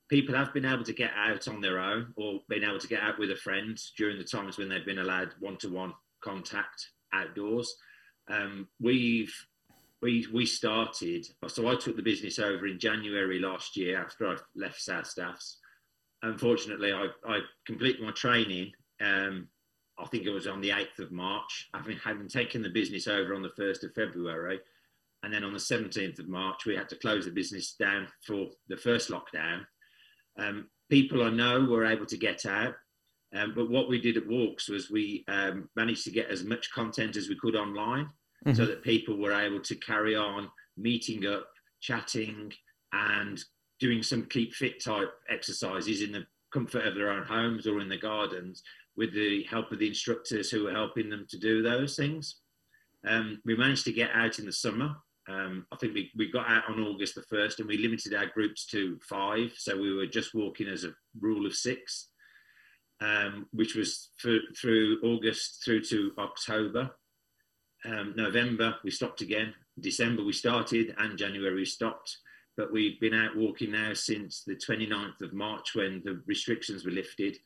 [0.09, 3.03] people have been able to get out on their own or been able to get
[3.03, 7.77] out with a friend during the times when they've been allowed one-to-one contact outdoors.
[8.29, 9.35] Um, we've
[10.03, 11.27] we we started.
[11.49, 15.59] So I took the business over in January last year after I left South Staffs
[16.23, 18.73] unfortunately, I, I completed my training.
[19.01, 19.49] Um,
[19.99, 23.35] I think it was on the 8th of March, having, having taken the business over
[23.35, 24.61] on the 1st of February.
[25.23, 28.49] And then on the 17th of March, we had to close the business down for
[28.69, 29.67] the first lockdown.
[30.39, 32.75] Um, people I know were able to get out.
[33.35, 36.71] Um, but what we did at Walks was we um, managed to get as much
[36.73, 38.09] content as we could online
[38.55, 41.49] so that people were able to carry on meeting up,
[41.81, 42.53] chatting,
[42.93, 43.43] and
[43.81, 47.89] doing some keep fit type exercises in the comfort of their own homes or in
[47.89, 48.63] the gardens
[48.97, 52.37] with the help of the instructors who were helping them to do those things.
[53.07, 54.97] Um, we managed to get out in the summer.
[55.29, 58.27] Um, I think we, we got out on August the 1st and we limited our
[58.27, 59.53] groups to five.
[59.57, 62.09] So we were just walking as a rule of six,
[63.01, 66.91] um, which was for, through August through to October.
[67.85, 69.53] Um, November, we stopped again.
[69.79, 72.19] December, we started, and January, we stopped.
[72.57, 76.91] But we've been out walking now since the 29th of March when the restrictions were
[76.91, 77.37] lifted.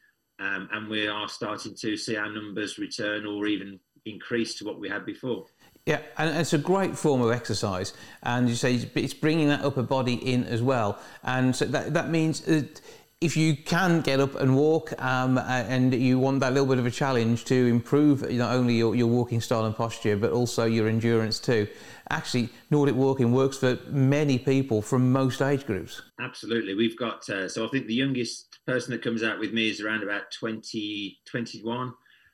[0.41, 4.81] Um, and we are starting to see our numbers return or even increase to what
[4.81, 5.45] we had before.
[5.87, 9.83] Yeah, and it's a great form of exercise, and you say it's bringing that upper
[9.83, 12.81] body in as well, and so that that means that
[13.21, 16.87] if you can get up and walk, um, and you want that little bit of
[16.87, 20.89] a challenge to improve not only your, your walking style and posture, but also your
[20.89, 21.69] endurance too.
[22.09, 26.01] Actually, Nordic walking works for many people from most age groups.
[26.19, 29.69] Absolutely, we've got uh, so I think the youngest person that comes out with me
[29.69, 31.93] is around about 20, 21.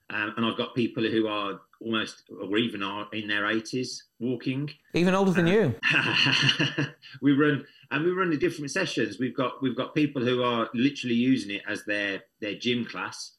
[0.09, 4.71] Um, and I've got people who are almost or even are in their 80s walking.
[4.93, 5.75] Even older than you.
[7.23, 9.19] we run and we run the different sessions.
[9.19, 13.33] We've got we've got people who are literally using it as their their gym class.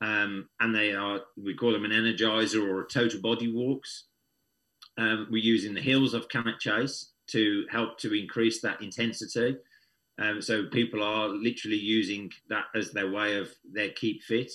[0.00, 4.04] Um, and they are we call them an energizer or a total body walks.
[4.98, 9.56] Um, we're using the hills of Cannock Chase to help to increase that intensity.
[10.18, 14.52] Um, so people are literally using that as their way of their keep fit.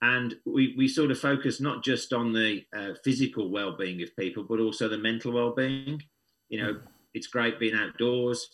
[0.00, 4.44] And we, we sort of focus not just on the uh, physical well-being of people
[4.48, 6.02] but also the mental well-being.
[6.48, 6.80] You know
[7.14, 8.48] it's great being outdoors.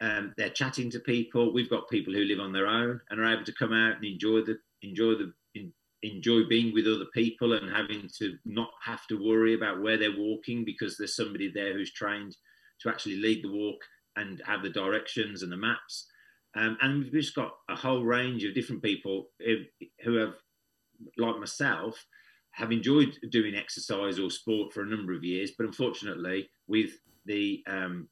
[0.00, 1.52] Um, they're chatting to people.
[1.52, 4.04] We've got people who live on their own and are able to come out and
[4.04, 9.06] enjoy the enjoy the in, enjoy being with other people and having to not have
[9.06, 12.36] to worry about where they're walking because there's somebody there who's trained
[12.80, 13.80] to actually lead the walk
[14.16, 16.06] and have the directions and the maps
[16.56, 20.34] um, and we've just got a whole range of different people who have
[21.18, 22.06] like myself,
[22.52, 26.90] have enjoyed doing exercise or sport for a number of years, but unfortunately, with
[27.26, 28.08] the um,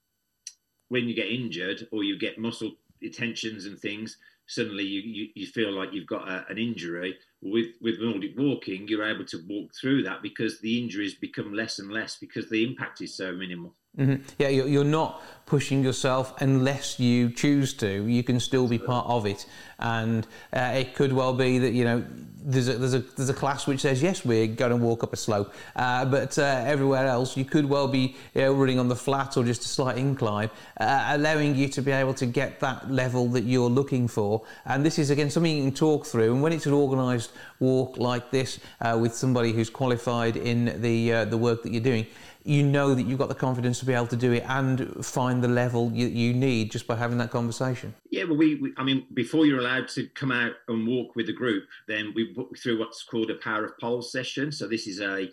[0.88, 2.72] when you get injured or you get muscle
[3.12, 7.16] tensions and things, suddenly you, you, you feel like you've got a, an injury.
[7.40, 11.78] With with Nordic walking, you're able to walk through that because the injuries become less
[11.78, 13.76] and less because the impact is so minimal.
[13.98, 14.22] Mm-hmm.
[14.38, 18.06] Yeah, you're not pushing yourself unless you choose to.
[18.06, 19.44] You can still be part of it,
[19.78, 22.02] and uh, it could well be that you know
[22.42, 25.12] there's a, there's a there's a class which says yes, we're going to walk up
[25.12, 28.88] a slope, uh, but uh, everywhere else you could well be you know, running on
[28.88, 30.48] the flat or just a slight incline,
[30.80, 34.42] uh, allowing you to be able to get that level that you're looking for.
[34.64, 36.32] And this is again something you can talk through.
[36.32, 41.12] And when it's an organised walk like this uh, with somebody who's qualified in the
[41.12, 42.06] uh, the work that you're doing
[42.44, 45.42] you know that you've got the confidence to be able to do it and find
[45.42, 47.94] the level you, you need just by having that conversation.
[48.10, 51.26] Yeah, well, we, we, I mean, before you're allowed to come out and walk with
[51.26, 54.52] the group, then we put through what's called a power of poles session.
[54.52, 55.28] So this is a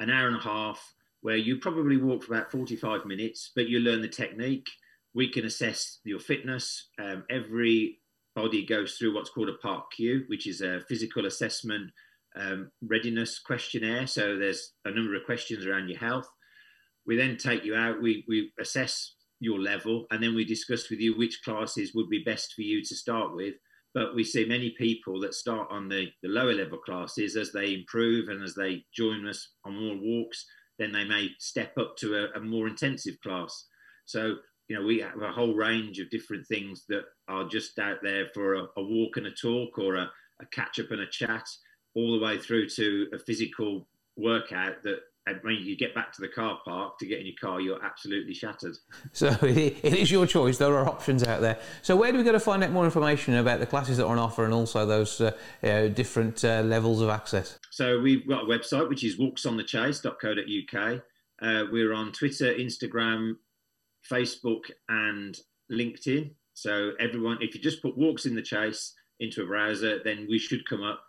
[0.00, 3.78] an hour and a half where you probably walk for about 45 minutes, but you
[3.78, 4.68] learn the technique.
[5.14, 6.88] We can assess your fitness.
[6.98, 7.98] Um, every
[8.34, 11.90] body goes through what's called a PARQ, which is a physical assessment
[12.36, 14.06] um, readiness questionnaire.
[14.06, 16.30] So there's a number of questions around your health
[17.06, 21.00] we then take you out, we, we assess your level, and then we discuss with
[21.00, 23.54] you which classes would be best for you to start with.
[23.92, 27.74] But we see many people that start on the, the lower level classes as they
[27.74, 30.46] improve and as they join us on more walks,
[30.78, 33.66] then they may step up to a, a more intensive class.
[34.04, 34.36] So,
[34.68, 38.26] you know, we have a whole range of different things that are just out there
[38.32, 41.44] for a, a walk and a talk or a, a catch up and a chat,
[41.96, 46.20] all the way through to a physical workout that and when you get back to
[46.20, 48.76] the car park to get in your car, you're absolutely shattered.
[49.12, 50.58] So it is your choice.
[50.58, 51.58] There are options out there.
[51.82, 54.12] So where do we go to find out more information about the classes that are
[54.12, 57.58] on offer and also those uh, uh, different uh, levels of access?
[57.70, 61.02] So we've got a website which is walksonthechase.co.uk.
[61.42, 63.34] Uh, we're on Twitter, Instagram,
[64.10, 65.38] Facebook, and
[65.70, 66.32] LinkedIn.
[66.54, 70.38] So everyone, if you just put Walks in the Chase into a browser, then we
[70.38, 71.02] should come up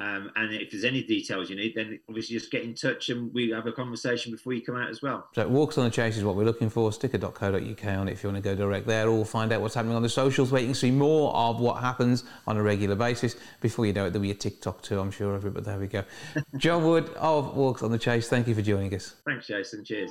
[0.00, 3.32] um, and if there's any details you need, then obviously just get in touch and
[3.34, 5.28] we have a conversation before you come out as well.
[5.34, 6.90] So Walks on the Chase is what we're looking for.
[6.92, 9.94] Sticker.co.uk on it if you want to go direct there or find out what's happening
[9.94, 13.36] on the socials where you can see more of what happens on a regular basis.
[13.60, 15.78] Before you know it, there'll be a TikTok too, I'm sure of it, but there
[15.78, 16.04] we go.
[16.56, 19.16] Jon Wood of Walks on the Chase, thank you for joining us.
[19.26, 19.84] Thanks, Jason.
[19.84, 20.10] Cheers.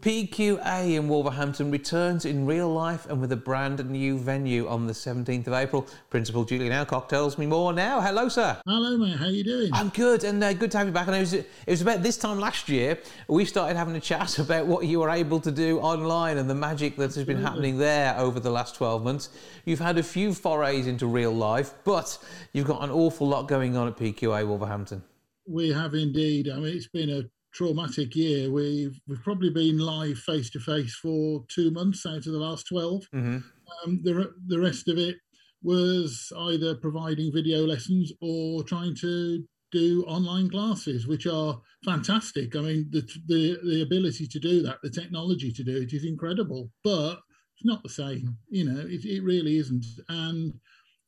[0.00, 4.94] PQA in Wolverhampton returns in real life and with a brand new venue on the
[4.94, 5.86] 17th of April.
[6.08, 8.00] Principal Julian Alcock tells me more now.
[8.00, 8.58] Hello, sir.
[8.66, 9.18] Hello, mate.
[9.18, 9.68] How are you doing?
[9.74, 11.06] I'm good, and uh, good to have you back.
[11.06, 12.98] And it was, it was about this time last year
[13.28, 16.54] we started having a chat about what you were able to do online and the
[16.54, 19.28] magic that has been happening there over the last 12 months.
[19.66, 22.16] You've had a few forays into real life, but
[22.54, 25.02] you've got an awful lot going on at PQA Wolverhampton.
[25.46, 26.48] We have indeed.
[26.48, 28.50] I mean, it's been a traumatic year.
[28.50, 32.68] We've we've probably been live face to face for two months out of the last
[32.68, 33.38] 12 Mm-hmm.
[33.84, 35.16] Um, the the rest of it
[35.62, 42.56] was either providing video lessons or trying to do online classes, which are fantastic.
[42.56, 46.04] I mean, the the the ability to do that, the technology to do it is
[46.04, 47.20] incredible, but
[47.56, 48.36] it's not the same.
[48.48, 49.86] You know, it, it really isn't.
[50.08, 50.54] And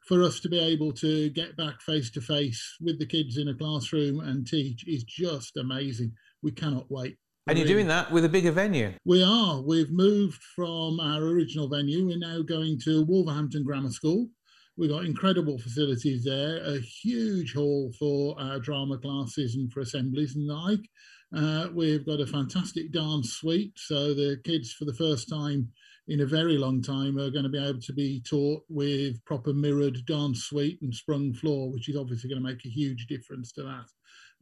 [0.07, 3.49] for us to be able to get back face to face with the kids in
[3.49, 6.13] a classroom and teach is just amazing.
[6.43, 7.17] We cannot wait.
[7.49, 8.93] And you're doing that with a bigger venue.
[9.05, 9.61] We are.
[9.61, 12.07] We've moved from our original venue.
[12.07, 14.29] We're now going to Wolverhampton Grammar School.
[14.77, 20.37] We've got incredible facilities there, a huge hall for our drama classes and for assemblies
[20.37, 20.89] and the like.
[21.35, 23.73] Uh, we've got a fantastic dance suite.
[23.77, 25.69] So the kids, for the first time
[26.09, 29.53] in a very long time, are going to be able to be taught with proper
[29.53, 33.53] mirrored dance suite and sprung floor, which is obviously going to make a huge difference
[33.53, 33.87] to that.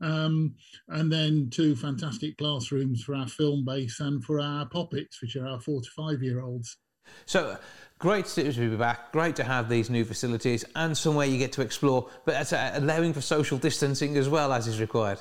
[0.00, 0.54] Um,
[0.88, 5.46] and then two fantastic classrooms for our film base and for our poppets, which are
[5.46, 6.78] our four to five year olds.
[7.26, 7.58] So
[7.98, 9.12] great to be back.
[9.12, 13.12] Great to have these new facilities and somewhere you get to explore, but uh, allowing
[13.12, 15.18] for social distancing as well as is required.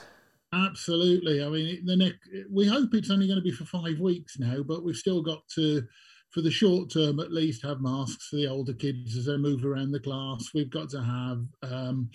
[0.53, 1.43] Absolutely.
[1.43, 2.19] I mean, the next,
[2.51, 5.47] we hope it's only going to be for five weeks now, but we've still got
[5.55, 5.83] to,
[6.31, 9.63] for the short term at least, have masks for the older kids as they move
[9.63, 10.49] around the class.
[10.53, 12.09] We've got to have, um,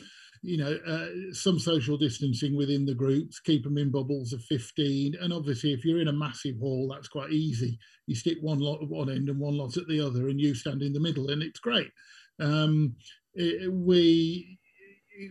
[0.45, 5.15] you know, uh, some social distancing within the groups, keep them in bubbles of 15.
[5.21, 7.79] And obviously, if you're in a massive hall, that's quite easy.
[8.07, 10.55] You stick one lot at one end and one lot at the other, and you
[10.55, 11.91] stand in the middle, and it's great.
[12.41, 12.95] Um,
[13.33, 14.59] it, we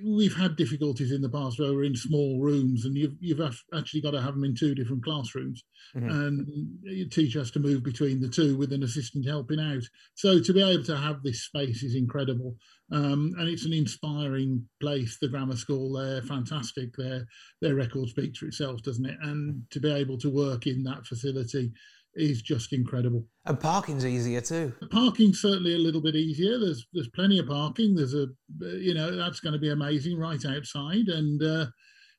[0.03, 3.41] we've had difficulties in the past where we're in small rooms and you've you've
[3.73, 5.63] actually got to have them in two different classrooms
[5.95, 6.09] Mhm.
[6.09, 6.47] and
[6.83, 9.83] your teacher has to move between the two with an assistant helping out.
[10.15, 12.57] So to be able to have this space is incredible
[12.91, 15.17] um, and it's an inspiring place.
[15.19, 16.95] The grammar school they're fantastic.
[16.95, 17.25] Their
[17.61, 19.17] their record speaks for itself doesn't it?
[19.21, 21.71] And to be able to work in that facility
[22.15, 24.73] is just incredible And parking's easier too.
[24.91, 26.59] Parking's certainly a little bit easier.
[26.59, 27.95] There's there's plenty of parking.
[27.95, 28.27] There's a
[28.59, 31.65] you know that's going to be amazing right outside, and uh,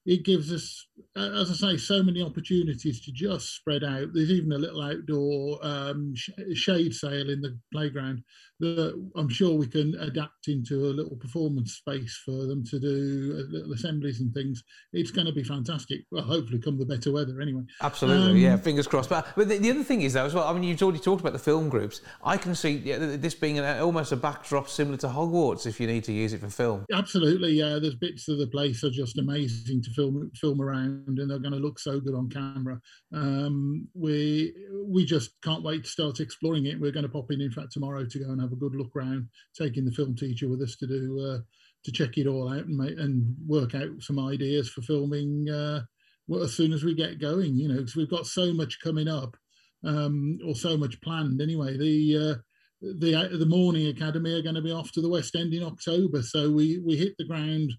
[0.07, 0.87] it gives us,
[1.17, 4.09] as I say, so many opportunities to just spread out.
[4.13, 8.23] There's even a little outdoor um, sh- shade sail in the playground
[8.61, 13.35] that I'm sure we can adapt into a little performance space for them to do
[13.39, 14.63] uh, little assemblies and things.
[14.93, 16.03] It's going to be fantastic.
[16.11, 17.63] Well, hopefully, come the better weather anyway.
[17.83, 18.57] Absolutely, Um, yeah.
[18.57, 19.11] Fingers crossed.
[19.11, 20.47] But, but the, the other thing is though as well.
[20.47, 22.03] I mean, you've already talked about the film groups.
[22.23, 25.87] I can see yeah, this being an, almost a backdrop similar to Hogwarts if you
[25.87, 26.85] need to use it for film.
[26.93, 27.79] Absolutely, yeah.
[27.81, 31.53] There's bits of the place are just amazing to film film around, and they're going
[31.53, 32.81] to look so good on camera.
[33.13, 34.55] Um, we
[34.87, 36.81] we just can't wait to start exploring it.
[36.81, 38.95] We're going to pop in, in fact, tomorrow to go and have a good look
[38.97, 41.39] around, taking the film teacher with us to do uh,
[41.85, 45.49] to check it all out and make, and work out some ideas for filming.
[45.49, 45.83] Uh,
[46.27, 49.09] well, as soon as we get going, you know, because we've got so much coming
[49.09, 49.37] up,
[49.85, 51.77] um, or so much planned anyway.
[51.77, 52.35] The uh,
[52.81, 56.23] the the morning academy are going to be off to the West End in October,
[56.23, 57.73] so we we hit the ground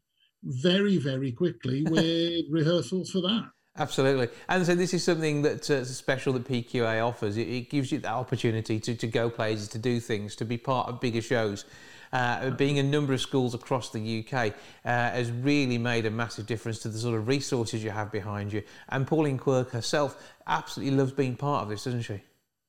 [0.45, 3.49] very very quickly with rehearsals for that.
[3.77, 4.29] Absolutely.
[4.47, 7.35] And so this is something that's uh, special that PQA offers.
[7.35, 10.57] It, it gives you that opportunity to, to go places, to do things, to be
[10.57, 11.65] part of bigger shows.
[12.13, 14.53] Uh, being a number of schools across the UK
[14.85, 18.53] uh, has really made a massive difference to the sort of resources you have behind
[18.53, 18.63] you.
[18.87, 22.21] And Pauline Quirk herself absolutely loves being part of this, doesn't she?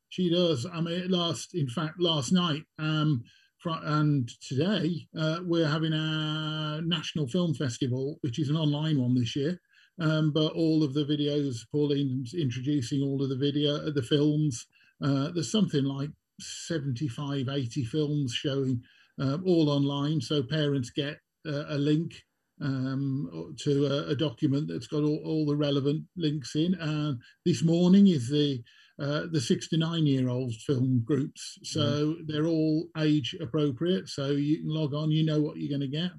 [0.08, 0.66] She does.
[0.72, 3.22] I mean, last in fact last night um,
[3.66, 9.34] and today uh, we're having our national film festival, which is an online one this
[9.34, 9.60] year.
[9.98, 14.66] Um, but all of the videos, Pauline's introducing all of the video, the films.
[15.02, 16.10] Uh, there's something like
[16.40, 18.82] 75, 80 films showing
[19.18, 20.20] um, all online.
[20.20, 22.12] So parents get uh, a link
[22.60, 26.74] um, to a, a document that's got all, all the relevant links in.
[26.74, 28.62] And this morning is the
[29.00, 31.58] uh, the 69 year old film groups.
[31.62, 34.08] So they're all age appropriate.
[34.08, 36.12] So you can log on, you know what you're going to get.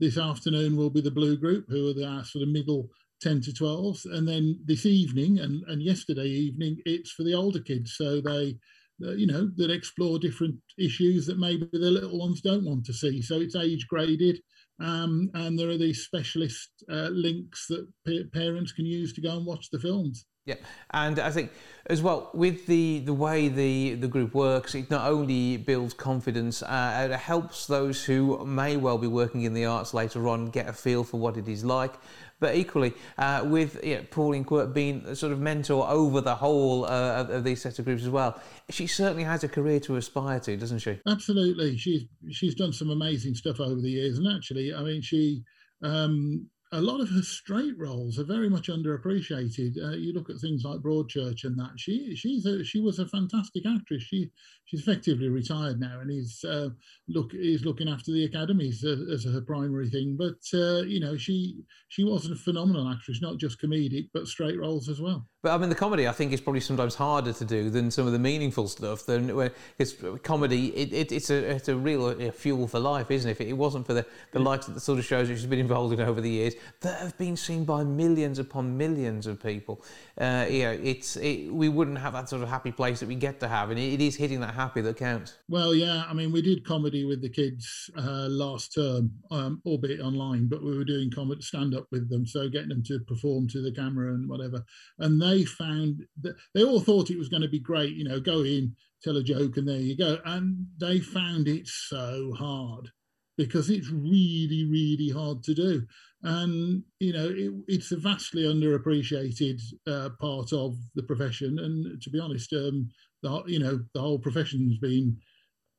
[0.00, 2.88] This afternoon will be the blue group, who are the sort of middle
[3.20, 4.04] 10 to 12s.
[4.06, 7.94] And then this evening and, and yesterday evening, it's for the older kids.
[7.96, 8.56] So they,
[9.04, 12.92] uh, you know, that explore different issues that maybe the little ones don't want to
[12.92, 13.22] see.
[13.22, 14.40] So it's age graded.
[14.80, 19.36] Um, and there are these specialist uh, links that pa- parents can use to go
[19.36, 20.24] and watch the films.
[20.44, 20.56] Yeah,
[20.90, 21.52] and I think
[21.86, 26.64] as well with the the way the the group works, it not only builds confidence,
[26.64, 30.68] uh, it helps those who may well be working in the arts later on get
[30.68, 31.94] a feel for what it is like.
[32.40, 36.34] But equally, uh, with you know, Pauline Quirk being a sort of mentor over the
[36.34, 39.78] whole uh, of, of these sets of groups as well, she certainly has a career
[39.78, 40.98] to aspire to, doesn't she?
[41.06, 45.44] Absolutely, she's she's done some amazing stuff over the years, and actually, I mean, she
[45.84, 49.76] um, a lot of her straight roles are very much underappreciated.
[49.76, 51.72] Uh, you look at things like Broadchurch and that.
[51.76, 54.02] She she's a, she was a fantastic actress.
[54.02, 54.30] She
[54.64, 56.70] she's effectively retired now and is uh,
[57.08, 60.16] look is looking after the academies as, as her primary thing.
[60.18, 64.58] But uh, you know she she was a phenomenal actress, not just comedic but straight
[64.58, 65.28] roles as well.
[65.42, 68.06] But I mean, the comedy I think is probably sometimes harder to do than some
[68.06, 69.04] of the meaningful stuff.
[69.04, 73.10] Than when it's comedy, it, it, it's a it's a real uh, fuel for life,
[73.10, 73.32] isn't it?
[73.32, 75.58] If it wasn't for the, the likes of the sort of shows that she's been
[75.58, 79.84] involved in over the years that have been seen by millions upon millions of people,
[80.18, 83.40] uh, yeah, it's it, we wouldn't have that sort of happy place that we get
[83.40, 85.38] to have, and it, it is hitting that happy that counts.
[85.48, 90.00] Well, yeah, I mean, we did comedy with the kids uh, last term, um, albeit
[90.00, 93.48] online, but we were doing comedy stand up with them, so getting them to perform
[93.48, 94.64] to the camera and whatever,
[94.98, 98.20] and they found that they all thought it was going to be great, you know,
[98.20, 100.18] go in, tell a joke, and there you go.
[100.24, 102.90] And they found it so hard
[103.36, 105.86] because it's really, really hard to do.
[106.22, 111.58] And, you know, it, it's a vastly underappreciated uh, part of the profession.
[111.58, 112.88] And to be honest, um,
[113.22, 115.16] the, you know, the whole profession's been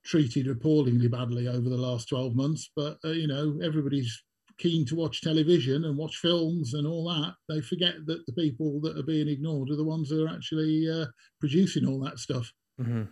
[0.03, 2.69] treated appallingly badly over the last 12 months.
[2.75, 4.21] But, uh, you know, everybody's
[4.57, 8.79] keen to watch television and watch films and all that, they forget that the people
[8.81, 11.05] that are being ignored are the ones that are actually uh,
[11.39, 12.51] producing all that stuff.
[12.81, 13.03] Mm-hmm.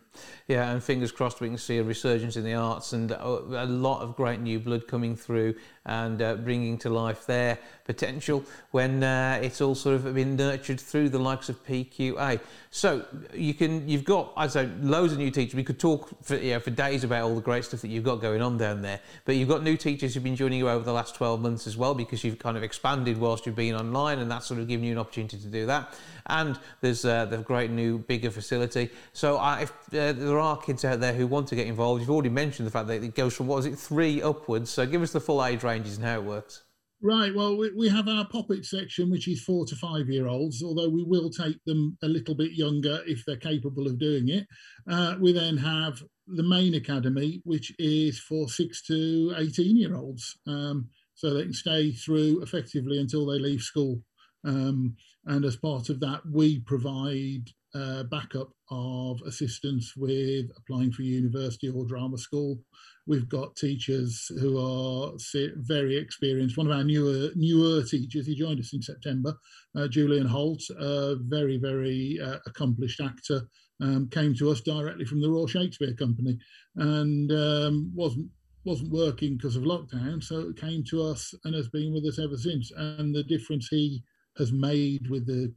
[0.48, 4.02] Yeah, and fingers crossed we can see a resurgence in the arts and a lot
[4.02, 5.54] of great new blood coming through
[5.86, 10.80] and uh, bringing to life their potential when uh, it's all sort of been nurtured
[10.80, 12.40] through the likes of PQA.
[12.74, 15.56] So you can, you've got, I'd say, loads of new teachers.
[15.56, 18.06] We could talk for, you know, for days about all the great stuff that you've
[18.06, 19.02] got going on down there.
[19.26, 21.76] But you've got new teachers who've been joining you over the last 12 months as
[21.76, 24.86] well because you've kind of expanded whilst you've been online, and that's sort of given
[24.86, 25.94] you an opportunity to do that.
[26.28, 28.90] And there's uh, the great new bigger facility.
[29.12, 32.10] So uh, if uh, there are kids out there who want to get involved, you've
[32.10, 34.70] already mentioned the fact that it goes from what was it three upwards.
[34.70, 36.62] So give us the full age ranges and how it works?
[37.04, 37.34] Right.
[37.34, 40.90] Well, we, we have our poppet section, which is four to five year olds, although
[40.90, 44.46] we will take them a little bit younger if they're capable of doing it.
[44.90, 50.38] Uh, we then have the main academy, which is for six to 18 year olds.
[50.46, 54.02] Um, so they can stay through effectively until they leave school.
[54.46, 54.96] Um,
[55.26, 61.70] and as part of that, we provide uh, backup of assistance with applying for university
[61.70, 62.60] or drama school.
[63.08, 65.14] We've got teachers who are
[65.58, 66.58] very experienced.
[66.58, 69.36] One of our newer newer teachers, he joined us in September,
[69.76, 73.42] uh, Julian Holt, a very very uh, accomplished actor,
[73.82, 76.38] um, came to us directly from the Royal Shakespeare Company,
[76.76, 78.30] and um, wasn't
[78.64, 82.20] wasn't working because of lockdown, so it came to us and has been with us
[82.20, 82.72] ever since.
[82.76, 84.04] And the difference he
[84.38, 85.54] has made with the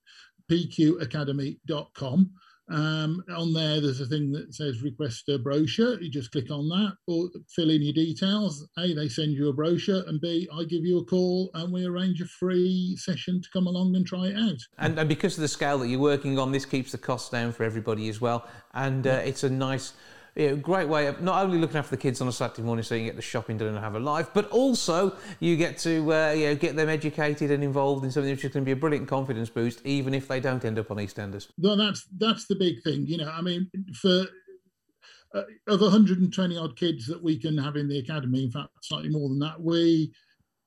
[0.52, 2.30] pqacademy.com.
[2.70, 6.00] Um, on there, there's a thing that says request a brochure.
[6.00, 8.66] You just click on that or fill in your details.
[8.78, 11.84] A, they send you a brochure, and B, I give you a call and we
[11.84, 14.58] arrange a free session to come along and try it out.
[14.78, 17.52] And, and because of the scale that you're working on, this keeps the costs down
[17.52, 18.48] for everybody as well.
[18.74, 19.92] And uh, it's a nice
[20.34, 22.82] you know, great way of not only looking after the kids on a Saturday morning
[22.82, 25.76] so you can get the shopping done and have a life, but also you get
[25.78, 28.66] to uh, you know, get them educated and involved in something which is going to
[28.66, 31.48] be a brilliant confidence boost, even if they don't end up on EastEnders.
[31.58, 33.06] Well, that's that's the big thing.
[33.06, 33.70] You know, I mean,
[34.00, 34.24] for
[35.34, 39.10] uh, of 120 odd kids that we can have in the academy, in fact, slightly
[39.10, 40.12] more than that, we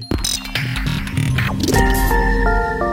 [2.78, 2.91] you.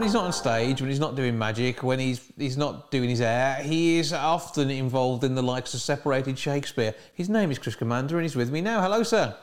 [0.00, 3.10] When he's not on stage, when he's not doing magic, when he's he's not doing
[3.10, 6.94] his air, he is often involved in the likes of separated Shakespeare.
[7.12, 8.80] His name is Chris Commander, and he's with me now.
[8.80, 9.36] Hello, sir.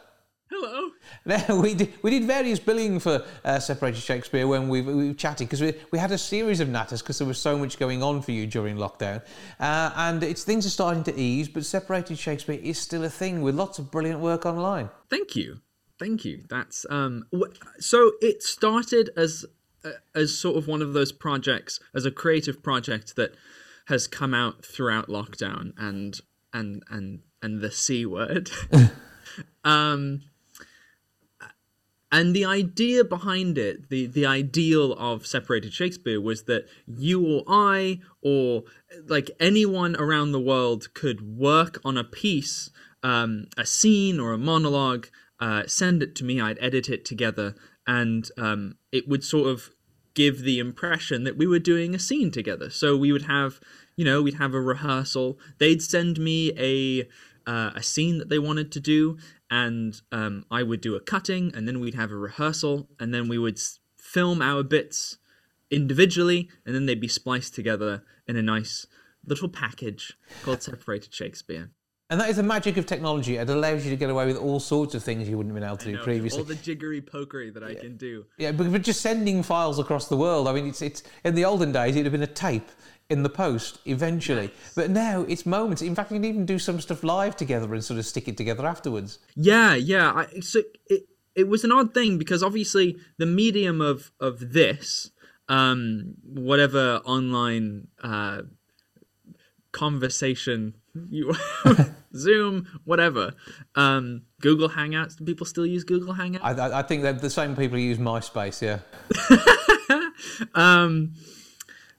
[0.49, 0.89] Hello.
[1.25, 5.47] Now, we did, we did various billing for uh, Separated Shakespeare when we, we chatted
[5.47, 8.23] because we, we had a series of natters because there was so much going on
[8.23, 9.21] for you during lockdown.
[9.59, 13.43] Uh, and it's things are starting to ease, but Separated Shakespeare is still a thing
[13.43, 14.89] with lots of brilliant work online.
[15.07, 15.59] Thank you.
[15.99, 16.43] Thank you.
[16.49, 19.45] That's um wh- so it started as
[20.15, 23.35] as sort of one of those projects as a creative project that
[23.87, 26.19] has come out throughout lockdown and
[26.53, 28.49] and and and the c word.
[29.63, 30.21] um
[32.11, 37.43] and the idea behind it, the, the ideal of separated Shakespeare was that you or
[37.47, 38.63] I or
[39.07, 42.69] like anyone around the world could work on a piece,
[43.03, 45.07] um, a scene or a monologue,
[45.41, 49.69] uh, send it to me, I'd edit it together, and um, it would sort of
[50.17, 52.71] give the impression that we were doing a scene together.
[52.71, 53.59] So we would have,
[53.95, 55.37] you know, we'd have a rehearsal.
[55.59, 57.07] They'd send me a
[57.49, 59.17] uh, a scene that they wanted to do,
[59.49, 63.29] and um, I would do a cutting, and then we'd have a rehearsal, and then
[63.29, 63.59] we would
[63.95, 65.17] film our bits
[65.69, 68.87] individually, and then they'd be spliced together in a nice
[69.25, 71.69] little package called Separated Shakespeare.
[72.09, 73.35] And that is the magic of technology.
[73.35, 75.67] It allows you to get away with all sorts of things you wouldn't have been
[75.67, 76.39] able to do know, previously.
[76.39, 78.25] All the jiggery pokery that I can do.
[78.37, 80.47] Yeah, but, but just sending files across the world.
[80.47, 82.69] I mean, it's it's in the olden days it'd have been a tape
[83.09, 85.81] in the post eventually, but now it's moments.
[85.81, 88.37] In fact, you can even do some stuff live together and sort of stick it
[88.37, 89.19] together afterwards.
[89.35, 90.11] Yeah, yeah.
[90.11, 95.11] I, so it it was an odd thing because obviously the medium of of this,
[95.49, 98.43] um, whatever online uh,
[99.73, 100.75] conversation
[101.09, 101.33] you
[102.15, 103.33] Zoom, whatever,
[103.75, 105.17] um, Google Hangouts.
[105.17, 106.39] Do people still use Google Hangouts?
[106.41, 108.61] I, I, I think that the same people who use MySpace.
[108.61, 108.79] Yeah.
[110.55, 111.13] um,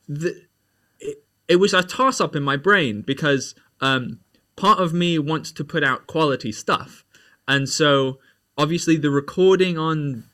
[0.09, 0.43] the,
[1.01, 4.21] it, it was a toss up in my brain because um,
[4.57, 7.05] part of me wants to put out quality stuff,
[7.47, 8.19] and so
[8.57, 10.25] obviously the recording on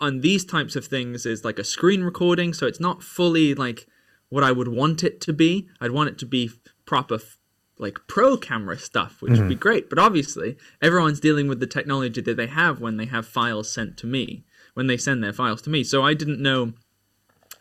[0.00, 3.86] on these types of things is like a screen recording, so it's not fully like
[4.28, 5.68] what I would want it to be.
[5.80, 6.50] I'd want it to be
[6.86, 7.20] proper.
[7.80, 9.60] Like pro camera stuff, which would be Mhm.
[9.60, 13.72] great, but obviously everyone's dealing with the technology that they have when they have files
[13.72, 15.82] sent to me, when they send their files to me.
[15.82, 16.74] So I didn't know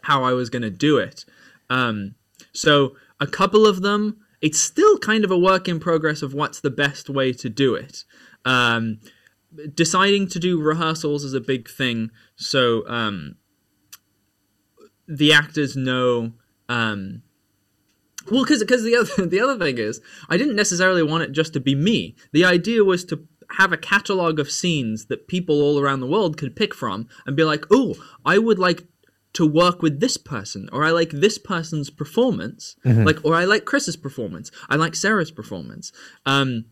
[0.02, 1.24] how I was going to do it.
[1.70, 2.16] Um,
[2.52, 6.60] so a couple of them, it's still kind of a work in progress of what's
[6.60, 8.04] the best way to do it.
[8.44, 9.00] Um,
[9.74, 12.12] deciding to do rehearsals is a big thing.
[12.36, 13.36] So um,
[15.08, 16.34] the actors know.
[16.68, 17.24] Um,
[18.30, 21.54] well, because because the other the other thing is, I didn't necessarily want it just
[21.54, 22.16] to be me.
[22.32, 23.26] The idea was to
[23.58, 27.36] have a catalog of scenes that people all around the world could pick from and
[27.36, 28.84] be like, oh, I would like
[29.34, 33.06] to work with this person, or I like this person's performance, Mhm.
[33.06, 35.92] like, or I like Chris's performance, I like Sarah's performance,
[36.26, 36.66] um,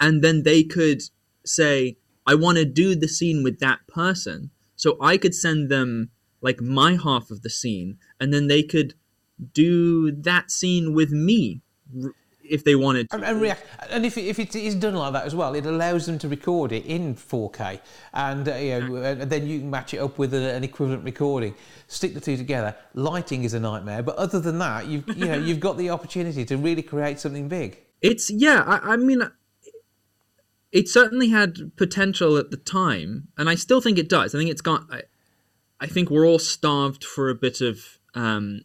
[0.00, 1.02] and then they could
[1.44, 1.96] say,
[2.26, 6.10] I want to do the scene with that person, so I could send them
[6.42, 8.94] like my half of the scene, and then they could
[9.52, 11.62] do that scene with me
[12.48, 13.16] if they wanted to.
[13.16, 13.62] And, and react.
[13.90, 16.72] And if, if it is done like that as well, it allows them to record
[16.72, 17.80] it in 4K,
[18.12, 21.04] and uh, you know, and then you can match it up with a, an equivalent
[21.04, 21.54] recording.
[21.88, 22.76] Stick the two together.
[22.94, 26.44] Lighting is a nightmare, but other than that, you've you know you've got the opportunity
[26.44, 27.78] to really create something big.
[28.00, 28.62] It's yeah.
[28.66, 29.22] I, I mean,
[30.72, 34.34] it certainly had potential at the time, and I still think it does.
[34.34, 34.84] I think it's got.
[34.90, 35.02] I,
[35.80, 38.62] I think we're all starved for a bit of um,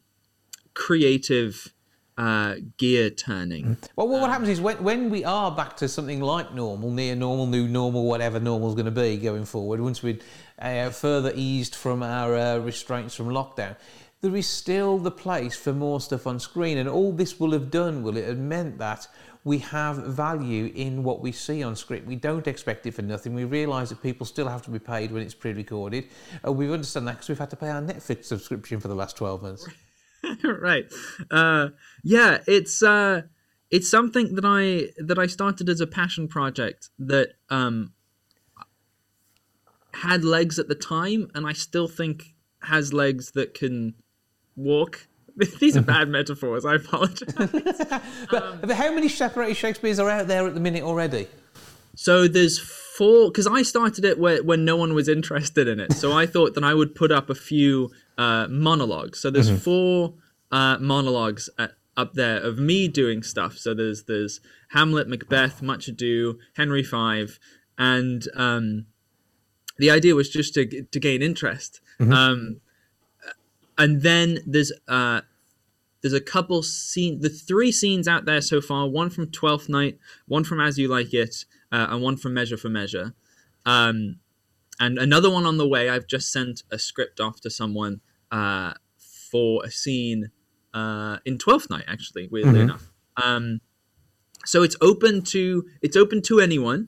[0.80, 1.74] creative
[2.18, 3.78] uh, gear turning.
[3.96, 7.16] Well, what what happens is when, when we are back to something like normal, near
[7.16, 10.20] normal, new normal, whatever normal is going to be going forward, once we're
[10.60, 13.76] uh, further eased from our uh, restraints from lockdown,
[14.22, 16.78] there is still the place for more stuff on screen.
[16.78, 19.08] And all this will have done, will it have meant that
[19.44, 22.06] we have value in what we see on script.
[22.06, 23.34] We don't expect it for nothing.
[23.34, 26.08] We realise that people still have to be paid when it's pre-recorded.
[26.46, 29.16] Uh, we understand that because we've had to pay our Netflix subscription for the last
[29.16, 29.68] 12 months.
[30.44, 30.86] right.
[31.32, 31.70] Uh,
[32.04, 33.24] yeah, it's uh,
[33.72, 37.94] it's something that I that I started as a passion project that um,
[39.94, 43.96] had legs at the time, and I still think has legs that can
[44.56, 45.08] walk.
[45.60, 46.66] These are bad metaphors.
[46.66, 47.34] I apologize.
[48.30, 51.28] but, but how many separated Shakespeare's are out there at the minute already?
[51.96, 55.94] So there's four because I started it where, when no one was interested in it.
[55.94, 57.92] So I thought that I would put up a few
[58.24, 59.18] uh, monologues.
[59.22, 59.60] So there's Mhm.
[59.68, 60.14] four
[60.52, 63.54] uh, monologues at, up there of me doing stuff.
[63.58, 64.42] So there's there's
[64.78, 67.28] Hamlet, Macbeth, Much Ado, Henry V,
[67.78, 68.86] and um,
[69.78, 70.62] the idea was just to
[70.94, 71.82] to gain interest.
[72.00, 72.14] Mhm.
[72.14, 72.40] Um,
[73.78, 75.22] and then there's uh,
[76.02, 79.98] there's a couple scene the three scenes out there so far one from 12th night
[80.28, 83.14] one from as you like it uh, and one from measure for measure
[83.66, 84.18] um,
[84.80, 88.00] and another one on the way i've just sent a script off to someone
[88.32, 88.74] uh,
[89.32, 90.32] for a scene
[90.74, 92.64] uh, in 12th night actually weirdly Mhm.
[92.64, 93.62] enough um,
[94.46, 96.88] so it's open to it's open to anyone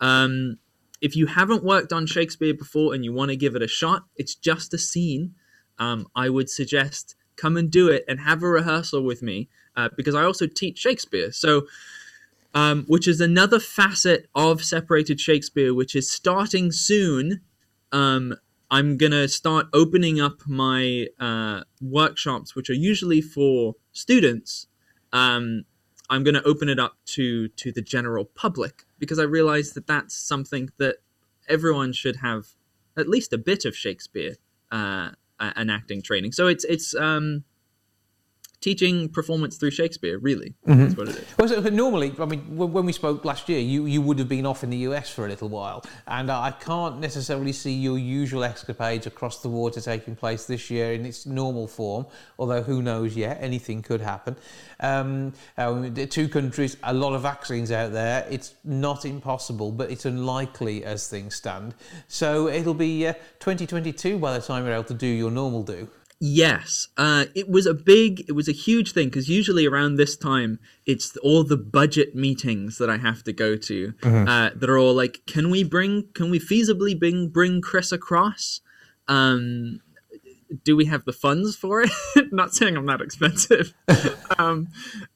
[0.00, 0.58] um,
[1.00, 4.04] if you haven't worked on shakespeare before and you want to give it a shot
[4.16, 5.34] it's just a scene
[5.78, 9.90] um, i would suggest come and do it and have a rehearsal with me uh,
[9.94, 11.30] because I also teach Shakespeare.
[11.30, 11.66] So,
[12.54, 17.42] um, which is another facet of separated Shakespeare, which is starting soon.
[17.92, 18.34] Um,
[18.70, 24.66] I'm gonna start opening up my uh, workshops, which are usually for students.
[25.12, 25.64] Um,
[26.10, 30.14] I'm gonna open it up to to the general public because I realize that that's
[30.16, 30.96] something that
[31.48, 32.46] everyone should have
[32.96, 34.36] at least a bit of Shakespeare
[34.72, 36.32] uh, a- an acting training.
[36.32, 37.44] So it's it's um,
[38.60, 40.18] teaching performance through Shakespeare.
[40.18, 41.24] Really, that's what it is.
[41.38, 44.28] Well, so, normally, I mean, when when we spoke last year, you, you would have
[44.28, 47.98] been off in the US for a little while, and I can't necessarily see your
[47.98, 52.06] usual escapades across the water taking place this year in its normal form.
[52.38, 53.38] Although who knows yet?
[53.40, 54.36] Anything could happen.
[54.80, 58.26] Um, the two countries, a lot of vaccines out there.
[58.30, 61.74] It's not impossible, but it's unlikely as things stand.
[62.08, 65.88] So it'll be uh, 2022 by the time you're able to do your normal do.
[66.18, 70.16] Yes, uh, it was a big, it was a huge thing because usually around this
[70.16, 74.26] time, it's all the budget meetings that I have to go to Mhm.
[74.26, 78.62] uh, that are all like, can we bring, can we feasibly bring bring Chris across?
[79.08, 79.80] Um,
[80.64, 81.90] do we have the funds for it?
[82.32, 83.74] Not saying I'm that expensive,
[84.38, 84.68] um,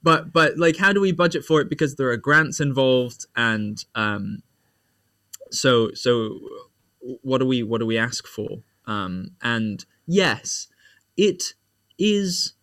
[0.02, 1.70] but but like, how do we budget for it?
[1.70, 4.42] Because there are grants involved, and um,
[5.50, 6.40] so so
[7.22, 8.58] what do we what do we ask for?
[8.86, 10.66] Um, and yes,
[11.20, 11.52] it
[11.98, 12.54] is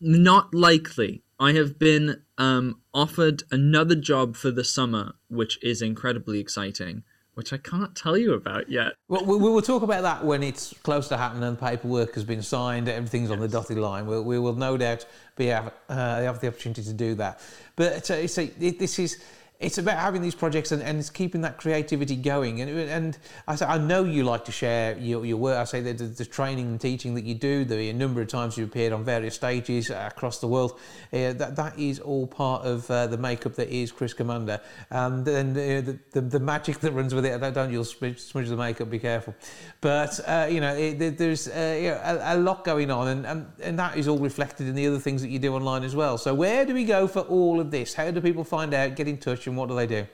[0.00, 1.24] not likely.
[1.40, 7.02] I have been um, offered another job for the summer, which is incredibly exciting,
[7.34, 8.92] which I can't tell you about yet.
[9.08, 12.22] Well, we, we will talk about that when it's close to happening and paperwork has
[12.22, 14.06] been signed, everything's on the dotted line.
[14.06, 15.04] We'll, we will no doubt
[15.34, 17.40] be have, uh, have the opportunity to do that.
[17.74, 19.20] But uh, so it, this is
[19.60, 22.60] it's about having these projects and, and it's keeping that creativity going.
[22.60, 25.58] And, and I say, I know you like to share your, your work.
[25.58, 28.68] I say the, the training and teaching that you do, the number of times you've
[28.68, 30.78] appeared on various stages across the world,
[31.12, 34.60] uh, that, that is all part of uh, the makeup that is Chris Commander.
[34.90, 38.20] And then uh, the, the, the magic that runs with it, don't- don't you'll smudge,
[38.20, 39.34] smudge the makeup, be careful.
[39.80, 43.26] But, uh, you know, it, there's uh, you know, a, a lot going on and,
[43.26, 45.96] and, and that is all reflected in the other things that you do online as
[45.96, 46.16] well.
[46.16, 47.92] So where do we go for all of this?
[47.92, 50.06] How do people find out, get in touch and what do they do?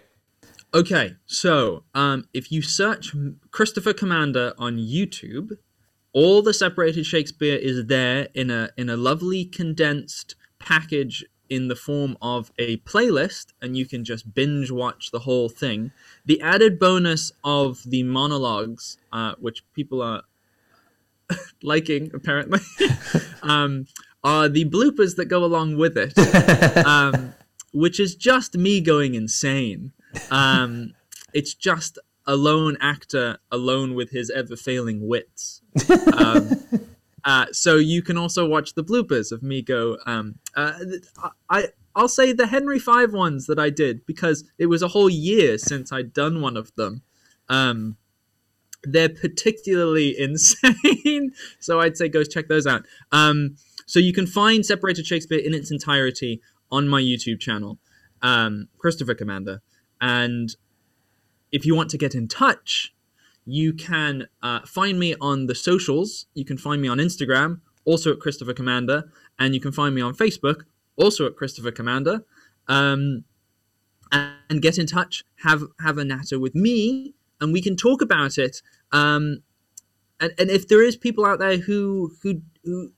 [0.72, 3.14] Okay, so um, if you search
[3.51, 5.59] Christopher Commander on YouTube,
[6.12, 11.76] all the separated Shakespeare is there in a in a lovely condensed package in the
[11.76, 15.93] form of a playlist, and you can just binge watch the whole thing.
[16.24, 20.22] The added bonus of the monologues, uh, which people are
[21.62, 22.61] liking apparently,
[23.43, 23.87] um,
[24.22, 26.16] are the bloopers that go along with it,
[26.87, 27.35] um,
[27.75, 29.93] which is just me going insane.
[30.31, 30.95] Um,
[31.35, 35.61] it's just a lone actor alone with his ever failing wits.
[36.16, 36.51] Um,
[37.25, 39.99] uh, so you can also watch the bloopers of me go.
[40.07, 40.79] Um, uh,
[41.51, 45.11] I I'll say the Henry V ones that I did because it was a whole
[45.11, 47.03] year since I'd done one of them.
[47.49, 47.97] Um,
[48.85, 52.85] they're particularly insane, so I'd say go check those out.
[53.11, 53.57] Um,
[53.87, 56.41] so you can find Separated Shakespeare in its entirety
[56.77, 57.72] on my YouTube channel,
[58.31, 58.53] um,
[58.83, 59.57] Christopher Commander.
[60.01, 60.49] And
[61.57, 62.95] if you want to get in touch,
[63.61, 64.14] you can
[64.49, 66.27] uh, find me on the socials.
[66.35, 67.51] You can find me on Instagram,
[67.85, 68.99] also at Christopher Commander,
[69.39, 70.59] and you can find me on Facebook,
[70.97, 72.16] also at Christopher Commander.
[72.68, 73.25] um,
[74.12, 75.25] and, get in touch.
[75.47, 78.62] Have have a natter with me, and we can talk about it.
[78.93, 79.43] Um,
[80.20, 82.93] and, and if there is people out there who who who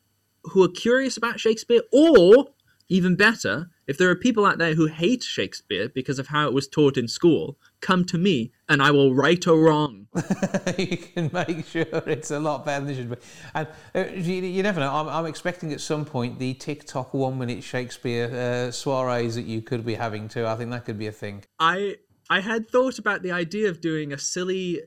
[0.45, 2.49] who are curious about Shakespeare, or
[2.89, 6.53] even better, if there are people out there who hate Shakespeare because of how it
[6.53, 10.07] was taught in school, come to me and I will right a wrong.
[10.79, 13.17] you can make sure it's a lot better than it should be.
[13.55, 14.93] And uh, you, you never know.
[14.93, 19.63] I'm, I'm expecting at some point the TikTok one minute Shakespeare uh, soirees that you
[19.63, 20.47] could be having too.
[20.47, 21.45] I think that could be a thing.
[21.59, 21.97] I
[22.31, 24.83] I had thought about the idea of doing a silly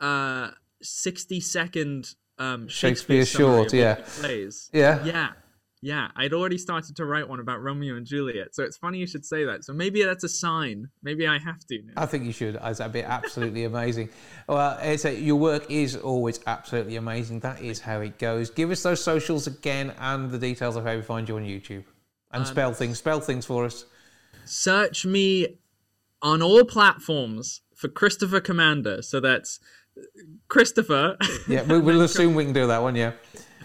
[0.00, 3.96] uh 60 second um Shakespeare Shakespeare, short, yeah.
[4.20, 4.70] plays.
[4.72, 5.04] Yeah.
[5.04, 5.32] Yeah.
[5.80, 9.06] Yeah, I'd already started to write one about Romeo and Juliet, so it's funny you
[9.06, 9.64] should say that.
[9.64, 10.88] So maybe that's a sign.
[11.02, 11.92] Maybe I have to now.
[11.96, 12.56] I think you should.
[12.56, 14.08] That'd be absolutely amazing.
[14.48, 17.40] Well, it's a, your work is always absolutely amazing.
[17.40, 18.50] That is how it goes.
[18.50, 21.84] Give us those socials again and the details of how we find you on YouTube.
[22.32, 22.98] And Um, spell things.
[22.98, 23.84] Spell things for us.
[24.44, 25.58] Search me
[26.22, 29.00] on all platforms for Christopher Commander.
[29.02, 29.60] So that's
[30.48, 31.16] Christopher.
[31.46, 32.96] Yeah, we, we'll assume we can do that one.
[32.96, 33.12] Yeah.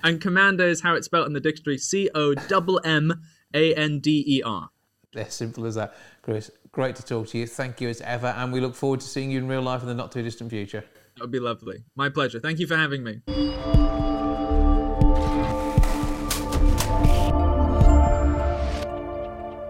[0.04, 3.22] And Commander is how it's spelled in the dictionary C O M M
[3.54, 4.70] A N D E R.
[5.16, 5.96] As simple as that.
[6.22, 7.48] Chris, great to talk to you.
[7.48, 8.28] Thank you as ever.
[8.28, 10.50] And we look forward to seeing you in real life in the not too distant
[10.50, 10.84] future.
[11.16, 11.84] That would be lovely.
[11.96, 12.40] My pleasure.
[12.40, 13.22] Thank you for having me.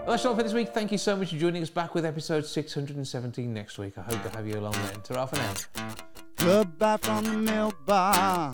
[0.06, 0.70] Well, that's all for this week.
[0.70, 3.98] Thank you so much for joining us back with episode 617 next week.
[3.98, 5.02] I hope to have you along then.
[5.02, 5.54] Ta-ra for now.
[6.38, 8.54] Goodbye from the milk bar.